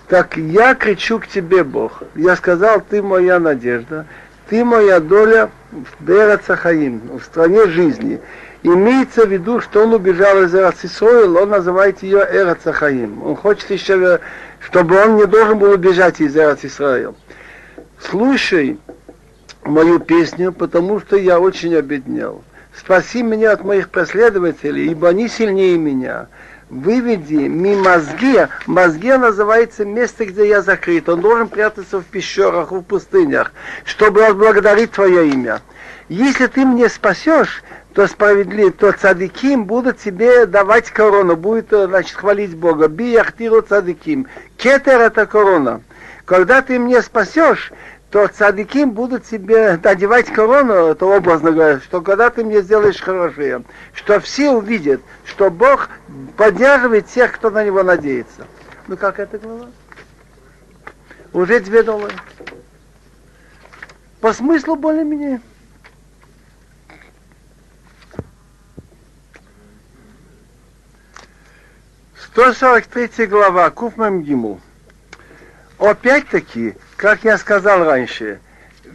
Так 0.07 0.37
я 0.37 0.75
кричу 0.75 1.19
к 1.19 1.27
тебе, 1.27 1.65
Бог. 1.65 2.03
Я 2.15 2.37
сказал, 2.37 2.83
ты 2.83 3.03
моя 3.03 3.39
надежда, 3.39 4.05
ты 4.49 4.63
моя 4.63 5.01
доля 5.01 5.51
в 5.73 6.05
Берацахаим, 6.05 7.19
в 7.19 7.25
стране 7.25 7.67
жизни. 7.69 8.21
Имеется 8.63 9.25
в 9.27 9.33
виду, 9.33 9.61
что 9.61 9.85
он 9.85 9.95
убежал 9.95 10.43
из 10.43 10.55
Эрацисроил, 10.55 11.37
он 11.39 11.49
называет 11.49 12.03
ее 12.03 12.19
Эрацахаим. 12.19 13.25
Он 13.25 13.35
хочет 13.35 13.71
еще 13.71 14.21
чтобы 14.60 15.02
он 15.02 15.18
не 15.18 15.26
должен 15.26 15.58
был 15.58 15.72
убежать 15.72 16.20
из 16.22 16.36
Израиля. 16.36 17.14
Слушай 18.00 18.80
мою 19.64 20.00
песню, 20.00 20.52
потому 20.52 21.00
что 21.00 21.18
я 21.18 21.40
очень 21.40 21.76
обеднел. 21.76 22.44
Спаси 22.78 23.24
меня 23.24 23.52
от 23.52 23.64
моих 23.64 23.90
преследователей, 23.90 24.92
ибо 24.92 25.10
они 25.10 25.28
сильнее 25.28 25.78
меня. 25.78 26.28
Выведи 26.70 27.48
ми 27.48 27.76
мозги. 27.76 28.48
Мозги 28.68 29.12
называется 29.14 29.86
место, 29.86 30.26
где 30.26 30.48
я 30.48 30.62
закрыт. 30.62 31.10
Он 31.10 31.20
должен 31.20 31.48
прятаться 31.48 32.00
в 32.00 32.06
пещерах, 32.06 32.72
в 32.72 32.82
пустынях, 32.82 33.52
чтобы 33.86 34.24
отблагодарить 34.24 34.92
Твое 34.92 35.28
имя. 35.30 35.62
Если 36.10 36.48
ты 36.48 36.66
мне 36.66 36.88
спасешь, 36.90 37.64
то 37.94 38.08
справедлив, 38.08 38.76
то 38.76 38.92
цадиким 38.92 39.66
будут 39.66 39.98
тебе 39.98 40.46
давать 40.46 40.92
корону, 40.92 41.36
будет, 41.36 41.74
э, 41.74 41.88
значит, 41.88 42.16
хвалить 42.16 42.56
Бога. 42.56 42.88
Би 42.88 43.12
яхтиру 43.12 43.62
цадиким. 43.62 44.28
Кетер 44.58 45.02
это 45.02 45.26
корона. 45.26 45.82
Когда 46.26 46.62
ты 46.62 46.78
мне 46.78 47.02
спасешь, 47.02 47.72
то 48.12 48.28
цадиким 48.28 48.92
будут 48.92 49.24
тебе 49.24 49.80
надевать 49.84 50.28
корону, 50.28 50.74
это 50.74 51.06
образно 51.06 51.52
говоря, 51.52 51.80
что 51.80 52.02
когда 52.02 52.30
ты 52.30 52.44
мне 52.44 52.62
сделаешь 52.62 53.02
хорошее, 53.02 53.64
что 53.94 54.20
все 54.20 54.52
увидят, 54.52 55.02
что 55.26 55.50
Бог 55.50 55.90
поддерживает 56.38 57.08
тех, 57.08 57.32
кто 57.32 57.50
на 57.50 57.64
него 57.64 57.84
надеется. 57.84 58.46
Ну 58.88 58.98
как 58.98 59.20
это 59.20 59.38
глава? 59.38 59.68
Уже 61.34 61.60
две 61.60 61.84
доллара. 61.84 62.14
По 64.22 64.34
смыслу 64.34 64.76
более-менее. 64.76 65.42
143 72.34 73.26
глава, 73.26 73.72
Куфмам 73.72 74.22
Гиму. 74.22 74.62
Опять-таки, 75.80 76.76
как 76.96 77.24
я 77.24 77.40
сказал 77.40 77.84
раньше, 77.84 78.40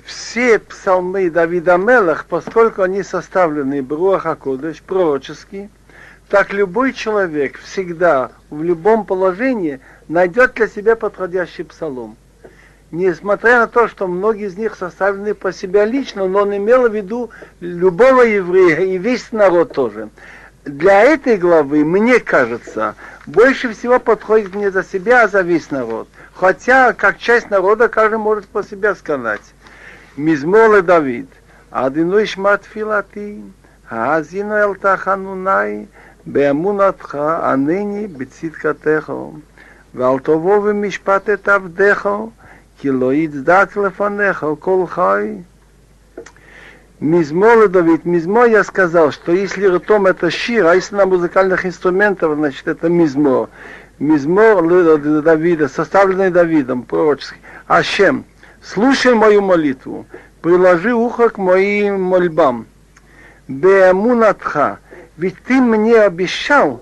все 0.05 0.61
псалмы 0.61 1.29
Давида 1.31 1.77
Мелах, 1.77 2.27
поскольку 2.27 2.83
они 2.83 3.03
составлены 3.03 3.83
Бруаха 3.83 4.37
Кодыш, 4.37 4.81
пророческие, 4.83 5.69
так 6.29 6.53
любой 6.53 6.93
человек 6.93 7.59
всегда, 7.59 8.31
в 8.51 8.63
любом 8.63 9.05
положении, 9.05 9.81
найдет 10.07 10.55
для 10.55 10.69
себя 10.69 10.95
подходящий 10.95 11.65
псалом. 11.65 12.17
Несмотря 12.93 13.59
на 13.59 13.67
то, 13.67 13.89
что 13.89 14.07
многие 14.07 14.47
из 14.47 14.57
них 14.57 14.77
составлены 14.77 15.35
по 15.35 15.53
себе 15.53 15.85
лично, 15.85 16.29
но 16.29 16.43
он 16.43 16.57
имел 16.57 16.89
в 16.89 16.95
виду 16.95 17.31
любого 17.59 18.23
еврея 18.23 18.83
и 18.83 18.97
весь 18.97 19.33
народ 19.33 19.73
тоже 19.73 20.11
для 20.66 21.02
этой 21.02 21.38
главы, 21.38 21.84
мне 21.84 22.20
кажется, 22.20 22.96
больше 23.26 23.74
всего 23.74 24.00
подходит 24.00 24.56
не 24.56 24.70
за 24.72 24.84
себя, 24.84 25.24
а 25.24 25.28
за 25.28 25.42
весь 25.42 25.72
народ. 25.72 26.08
Хотя, 26.34 26.94
как 26.94 27.18
часть 27.18 27.50
народа, 27.50 27.90
каждый 27.90 28.18
может 28.18 28.48
по 28.48 28.64
себе 28.64 28.96
сказать. 28.96 29.42
Мизмоле 30.16 30.82
Давид, 30.82 31.30
Адиной 31.72 32.26
шмат 32.26 32.64
филати, 32.64 33.42
האזינו 33.90 34.58
אל 34.58 34.74
תחנוני 34.76 35.86
באמונתך, 36.26 37.16
ענני 37.44 38.08
בצדקתך, 38.08 39.12
ואל 39.96 40.20
תבוא 40.20 40.60
במשפט 40.60 41.30
את 41.30 41.48
עבדך, 41.48 42.10
כי 42.80 42.90
לא 42.90 43.14
יצדק 43.14 43.78
לפניך 43.78 44.46
כל 44.60 44.86
חי. 44.88 45.36
Мизмор 47.01 47.69
Давид, 47.69 48.05
мизмор 48.05 48.47
я 48.47 48.63
сказал, 48.63 49.11
что 49.11 49.33
если 49.33 49.67
ртом 49.67 50.07
это 50.07 50.31
шир, 50.31 50.67
а 50.67 50.77
если 50.77 50.95
на 50.95 51.07
музыкальных 51.07 51.67
инструментах, 51.67 52.37
значит 52.37 52.69
это 52.69 52.89
мизмор. 52.89 53.49
Мизмор 53.99 54.63
Давида, 55.23 55.69
составленный 55.69 56.31
Давидом, 56.31 56.85
пророческий. 56.85 57.39
Ашем, 57.67 58.25
слушай 58.63 59.13
мою 59.15 59.43
молитву, 59.43 60.07
приложи 60.41 60.95
ухо 60.95 61.31
к 61.31 61.39
моим 61.39 62.01
мольбам. 62.01 62.67
Беамунатха, 63.49 64.79
ведь 65.17 65.37
ты 65.43 65.61
мне 65.61 66.01
обещал, 66.01 66.81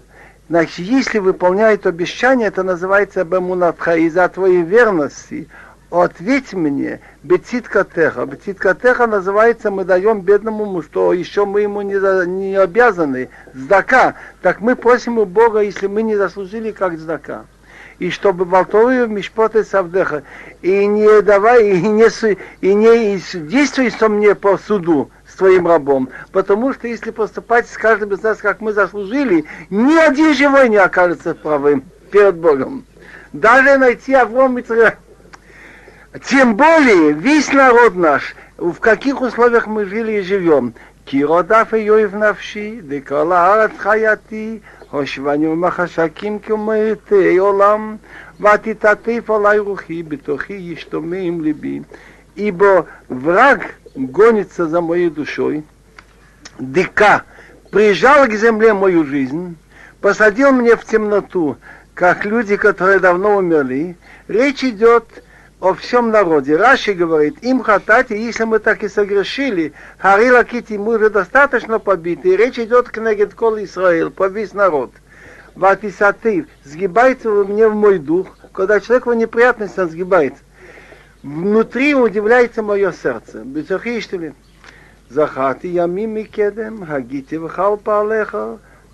значит, 0.50 0.80
если 0.80 1.20
выполняет 1.20 1.86
обещание, 1.86 2.48
это 2.48 2.62
называется 2.62 3.24
Беамунатха, 3.24 3.96
из-за 3.96 4.28
твоей 4.28 4.62
верности, 4.62 5.48
ответь 5.92 6.54
мне, 6.54 7.00
бетиткатеха. 7.22 8.24
Бетиткатеха 8.24 9.06
называется, 9.06 9.70
мы 9.70 9.84
даем 9.84 10.22
бедному, 10.22 10.82
что 10.82 11.12
еще 11.12 11.44
мы 11.44 11.60
ему 11.60 11.82
не, 11.82 11.94
не 12.26 12.56
обязаны, 12.56 13.28
сдака. 13.52 14.14
Так 14.40 14.60
мы 14.60 14.74
просим 14.74 15.18
у 15.18 15.26
Бога, 15.26 15.60
если 15.60 15.86
мы 15.86 16.02
не 16.02 16.16
заслужили, 16.16 16.70
как 16.70 16.98
сдака. 16.98 17.44
И 17.98 18.08
чтобы 18.10 18.46
болтовые 18.46 19.06
мишпоты 19.06 19.64
савдеха. 19.64 20.22
И 20.62 20.86
не 20.86 21.20
давай, 21.20 21.68
и 21.68 21.82
не, 21.82 22.08
и 22.62 22.74
не 22.74 23.20
действуй 23.48 23.90
со 23.90 24.08
мне 24.08 24.34
по 24.34 24.56
суду 24.56 25.10
с 25.28 25.34
твоим 25.34 25.66
рабом. 25.66 26.08
Потому 26.32 26.72
что 26.72 26.88
если 26.88 27.10
поступать 27.10 27.68
с 27.68 27.76
каждым 27.76 28.14
из 28.14 28.22
нас, 28.22 28.38
как 28.38 28.62
мы 28.62 28.72
заслужили, 28.72 29.44
ни 29.68 29.94
один 29.94 30.32
живой 30.32 30.70
не 30.70 30.78
окажется 30.78 31.34
правым 31.34 31.84
перед 32.10 32.36
Богом. 32.36 32.86
Даже 33.32 33.78
найти 33.78 34.14
Авром 34.14 34.58
и 34.58 34.62
тем 36.25 36.55
более 36.55 37.13
весь 37.13 37.51
народ 37.51 37.95
наш, 37.95 38.35
в 38.57 38.79
каких 38.79 39.21
условиях 39.21 39.67
мы 39.67 39.85
жили 39.85 40.13
и 40.13 40.21
живем. 40.21 40.73
Киродав 41.05 41.73
и 41.73 41.83
Йоев 41.83 42.13
навши, 42.13 42.81
декала 42.81 43.53
арат 43.53 43.77
хаяти, 43.77 44.61
הושבני 44.91 45.47
ומחשקים 45.47 46.39
כמתי 46.39 47.37
עולם, 47.37 47.95
ותתעטף 48.39 49.29
עלי 49.29 49.59
רוחי, 49.59 50.03
בתוכי 50.03 50.53
ישתומם 50.53 51.41
ליבי. 51.41 51.81
Ибо 52.35 52.85
враг 53.09 53.61
гонится 53.95 54.67
за 54.67 54.79
моей 54.79 55.09
душой, 55.09 55.63
дыка, 56.59 57.23
прижал 57.71 58.27
к 58.27 58.33
земле 58.33 58.73
мою 58.73 59.05
жизнь, 59.05 59.57
посадил 60.01 60.51
мне 60.51 60.75
в 60.75 60.85
темноту, 60.85 61.57
как 61.95 62.25
люди, 62.25 62.55
которые 62.55 62.99
давно 62.99 63.37
умерли. 63.37 63.97
Речь 64.27 64.63
идет 64.63 65.05
о 65.15 65.21
всем 65.79 66.11
народе. 66.11 66.55
Раши 66.55 66.93
говорит, 66.93 67.43
им 67.43 67.61
хатати, 67.61 68.13
если 68.13 68.43
мы 68.43 68.59
так 68.59 68.83
и 68.83 68.89
согрешили, 68.89 69.73
Харила 69.97 70.43
Кити, 70.43 70.73
мы 70.73 70.97
уже 70.97 71.09
достаточно 71.09 71.79
побиты, 71.79 72.29
и 72.29 72.37
речь 72.37 72.59
идет 72.59 72.89
к 72.89 72.97
Негедкол 72.97 73.57
Израиль, 73.59 74.09
по 74.09 74.27
весь 74.27 74.53
народ. 74.53 74.91
Ватисаты, 75.55 76.45
сгибается 76.63 77.29
мне 77.29 77.67
в 77.67 77.75
мой 77.75 77.97
дух, 77.97 78.37
когда 78.53 78.79
человек 78.79 79.07
в 79.07 79.13
неприятности, 79.13 79.79
он 79.79 79.89
сгибается. 79.89 80.43
Внутри 81.23 81.95
удивляется 81.95 82.61
мое 82.61 82.91
сердце. 82.91 83.39
Бецахи, 83.43 83.99
что 84.01 84.17
ли? 84.17 84.33
זכרתי 85.09 85.67
ימים 85.73 86.15
מקדם, 86.15 86.83
הגיתי 86.87 87.37
וחל 87.37 87.71
פעליך, 87.83 88.37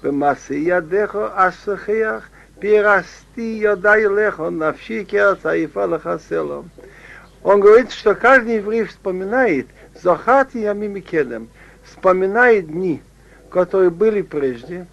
במעשי 0.04 0.64
ידיך 0.68 1.18
אשכח, 1.34 2.28
Пирасти 2.61 3.59
ядай 3.59 4.07
лехо 4.07 4.51
навши 4.51 5.05
цаифа 5.43 5.87
лехаселом. 5.87 6.71
Он 7.45 7.61
говорит, 7.61 7.93
что 7.93 8.15
каждый 8.17 8.57
еврей 8.57 8.83
вспоминает 8.85 9.69
Захати 10.03 10.59
Ямимикедем, 10.59 11.49
вспоминает 11.85 12.67
дни, 12.67 13.01
которые 13.51 13.91
были 13.91 14.23
прежде. 14.23 14.87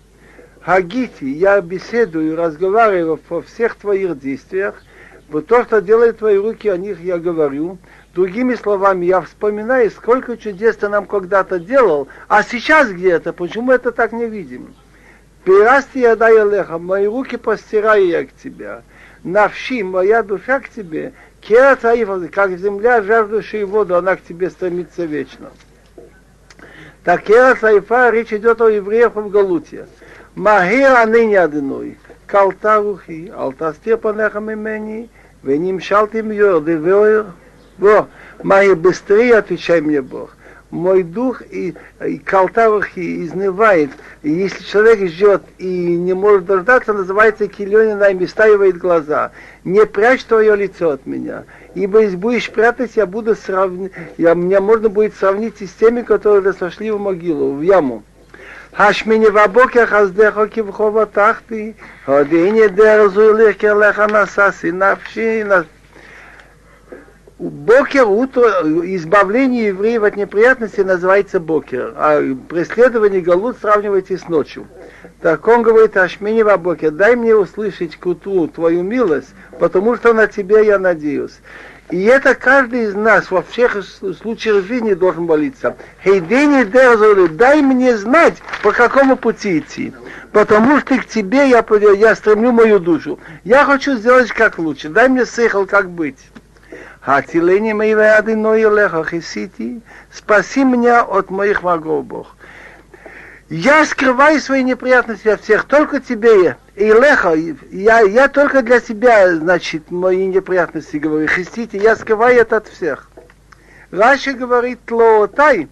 Хагити, 0.61 1.25
я 1.25 1.59
беседую, 1.61 2.35
разговариваю 2.35 3.19
во 3.29 3.41
всех 3.41 3.75
твоих 3.75 4.19
действиях, 4.19 4.75
вот 5.29 5.47
то, 5.47 5.63
что 5.63 5.81
делают 5.81 6.19
твои 6.19 6.37
руки, 6.37 6.69
о 6.69 6.77
них 6.77 6.99
я 7.01 7.17
говорю. 7.17 7.79
Другими 8.13 8.55
словами, 8.55 9.05
я 9.05 9.21
вспоминаю, 9.21 9.89
сколько 9.91 10.37
чудес 10.37 10.77
ты 10.77 10.87
нам 10.87 11.05
когда-то 11.05 11.59
делал, 11.59 12.07
а 12.27 12.43
сейчас 12.43 12.89
где 12.89 13.11
это, 13.11 13.33
почему 13.33 13.71
это 13.71 13.91
так 13.91 14.11
не 14.11 14.27
видим? 14.27 14.73
Пирасти 15.45 15.99
я 15.99 16.15
дай 16.15 16.33
леха, 16.43 16.79
мои 16.79 17.05
руки 17.05 17.37
постираю 17.37 18.07
я 18.07 18.25
к 18.25 18.33
тебе. 18.43 18.81
Навши, 19.23 19.83
моя 19.83 20.23
душа 20.23 20.59
к 20.59 20.69
тебе, 20.69 21.13
кера 21.39 21.75
цаифа, 21.75 22.27
как 22.31 22.57
земля, 22.57 23.03
жаждущая 23.03 23.65
воду, 23.65 23.95
она 23.95 24.15
к 24.15 24.23
тебе 24.23 24.49
стремится 24.49 25.05
вечно. 25.05 25.51
Так 27.03 27.21
кера 27.23 27.55
цаифа, 27.55 28.09
речь 28.09 28.33
идет 28.33 28.59
о 28.59 28.69
евреях 28.69 29.15
в 29.15 29.29
Галуте. 29.29 29.87
Магира 30.33 31.05
ныне 31.05 31.39
одной, 31.39 31.97
калта 32.25 32.77
рухи, 32.81 33.31
алтасте 33.35 33.97
панеха 33.97 34.39
мимени, 34.39 35.09
веним 35.43 35.79
шалтим 35.79 36.31
йор, 36.31 36.63
девер, 36.63 37.27
во, 37.77 38.07
мои 38.41 38.73
быстрее 38.73 39.37
отвечай 39.37 39.79
мне 39.79 40.01
Бог 40.01 40.35
мой 40.74 41.02
дух 41.02 41.42
и, 41.42 41.74
и 42.06 42.18
калтавахи 42.18 43.24
изнывает. 43.24 43.90
И 44.22 44.30
если 44.30 44.62
человек 44.64 45.08
ждет 45.10 45.42
и 45.58 45.66
не 45.66 46.12
может 46.14 46.46
дождаться, 46.46 46.92
называется 46.92 47.48
киленина 47.48 48.04
и 48.04 48.26
стаивает 48.26 48.78
глаза. 48.78 49.32
Не 49.64 49.84
прячь 49.86 50.24
твое 50.24 50.54
лицо 50.56 50.90
от 50.90 51.06
меня. 51.06 51.44
Ибо 51.74 52.00
если 52.00 52.16
будешь 52.16 52.50
прятать, 52.50 52.92
я 52.94 53.06
буду 53.06 53.34
сравнить, 53.34 53.92
я, 54.16 54.34
меня 54.34 54.60
можно 54.60 54.88
будет 54.88 55.14
сравнить 55.14 55.60
с 55.60 55.72
теми, 55.72 56.02
которые 56.02 56.52
сошли 56.52 56.90
в 56.90 56.98
могилу, 56.98 57.54
в 57.54 57.62
яму. 57.62 58.02
השמיני 58.78 59.26
בבוקר 59.30 59.86
חסדך 59.86 60.40
כבחוב 60.50 61.04
תחתי, 61.04 61.72
הודיני 62.06 62.68
דרזו 62.68 63.32
לך 63.32 63.64
לך 63.64 63.98
נשאסי 63.98 64.72
נפשי. 64.72 65.42
Бокер, 67.37 68.07
утро, 68.07 68.61
избавление 68.95 69.67
евреев 69.67 70.03
от 70.03 70.15
неприятностей 70.15 70.85
называется 70.85 71.41
бокер, 71.41 71.93
а 71.97 72.21
преследование 72.47 73.19
галут 73.19 73.57
сравнивайте 73.59 74.17
с 74.17 74.29
ночью. 74.29 74.67
Так 75.21 75.45
он 75.45 75.61
говорит, 75.61 75.97
Ашмини 75.97 76.43
Бокер, 76.43 76.91
дай 76.91 77.17
мне 77.17 77.35
услышать 77.35 77.97
к 77.97 78.05
утру 78.05 78.47
твою 78.47 78.83
милость, 78.83 79.35
потому 79.59 79.97
что 79.97 80.13
на 80.13 80.27
тебя 80.27 80.61
я 80.61 80.79
надеюсь. 80.79 81.37
И 81.89 82.05
это 82.05 82.35
каждый 82.35 82.85
из 82.85 82.95
нас 82.95 83.29
во 83.29 83.41
всех 83.41 83.83
случаях 83.83 84.63
жизни 84.63 84.93
должен 84.93 85.25
молиться. 85.25 85.75
Хейдени 86.05 86.63
дерзули, 86.63 87.27
дай 87.27 87.61
мне 87.61 87.97
знать, 87.97 88.35
по 88.63 88.71
какому 88.71 89.17
пути 89.17 89.59
идти. 89.59 89.93
Потому 90.31 90.79
что 90.79 90.97
к 90.99 91.05
тебе 91.05 91.49
я, 91.49 91.65
я 91.97 92.15
стремлю 92.15 92.53
мою 92.53 92.79
душу. 92.79 93.19
Я 93.43 93.65
хочу 93.65 93.97
сделать 93.97 94.31
как 94.31 94.57
лучше. 94.57 94.87
Дай 94.87 95.09
мне 95.09 95.25
сыхал, 95.25 95.65
как 95.65 95.89
быть. 95.89 96.17
Хатилени 97.05 97.73
мои 97.73 97.93
вады, 97.93 98.35
но 98.35 98.55
и 98.55 98.63
леха 98.63 99.03
хисити. 99.03 99.81
Спаси 100.11 100.63
меня 100.63 101.03
от 101.03 101.29
моих 101.29 101.61
врагов, 101.61 102.03
Бог. 102.05 102.35
Я 103.47 103.85
скрываю 103.85 104.39
свои 104.39 104.63
неприятности 104.63 105.27
от 105.27 105.41
всех, 105.41 105.65
только 105.65 105.99
тебе. 105.99 106.57
И 106.75 106.85
леха, 106.85 107.35
я, 107.69 107.99
я 107.99 108.27
только 108.27 108.63
для 108.63 108.79
себя, 108.79 109.35
значит, 109.35 109.91
мои 109.91 110.25
неприятности 110.25 110.97
говорю. 110.97 111.27
Христите, 111.27 111.77
я 111.77 111.95
скрываю 111.95 112.41
это 112.41 112.57
от 112.57 112.67
всех. 112.69 113.07
Раши 113.91 114.33
говорит, 114.33 114.79
лоотай, 114.89 115.67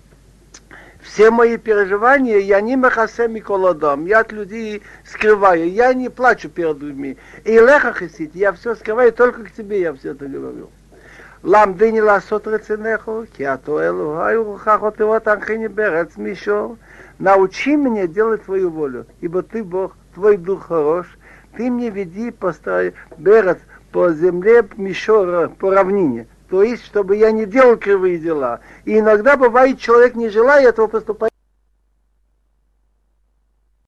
все 1.01 1.31
мои 1.31 1.57
переживания, 1.57 2.37
я 2.37 2.61
не 2.61 2.75
махасем 2.75 3.35
и 3.35 3.39
колодом, 3.39 4.05
я 4.05 4.19
от 4.19 4.31
людей 4.31 4.83
скрываю, 5.03 5.67
я 5.71 5.95
не 5.95 6.09
плачу 6.09 6.47
перед 6.47 6.79
людьми. 6.79 7.17
И 7.43 7.53
леха 7.53 7.91
христите, 7.91 8.37
я 8.37 8.53
все 8.53 8.75
скрываю, 8.75 9.11
только 9.11 9.45
к 9.45 9.51
тебе 9.51 9.81
я 9.81 9.93
все 9.95 10.11
это 10.11 10.27
говорю. 10.27 10.69
למדני 11.44 12.00
לעשות 12.00 12.48
רצונך, 12.48 13.10
כי 13.34 13.54
אתה 13.54 13.70
אלוהי 13.70 14.36
ורוחך 14.36 14.78
אותי 14.82 15.02
אותך 15.02 15.50
בארץ 15.74 16.16
מישור. 16.16 16.76
научи 17.18 17.74
меня 17.74 18.06
делать 18.06 18.44
твою 18.44 18.70
волю, 18.70 19.06
ибо 19.20 19.42
ты 19.42 19.64
Бог, 19.64 19.96
твой 20.14 20.36
дух 20.36 20.68
хорош, 20.68 21.06
ты 21.56 21.70
мне 21.70 21.90
веди 21.90 22.30
по 22.30 22.54
берет, 23.16 23.58
по 23.92 24.12
земле 24.12 24.64
Мишора, 24.76 25.48
по 25.48 25.70
равнине. 25.70 26.26
То 26.48 26.62
есть, 26.62 26.84
чтобы 26.84 27.16
я 27.16 27.30
не 27.30 27.44
делал 27.44 27.76
кривые 27.76 28.18
дела. 28.18 28.60
И 28.84 28.98
иногда 28.98 29.36
бывает, 29.36 29.78
человек 29.78 30.14
не 30.14 30.28
желая 30.28 30.68
этого 30.68 30.86
поступать. 30.86 31.31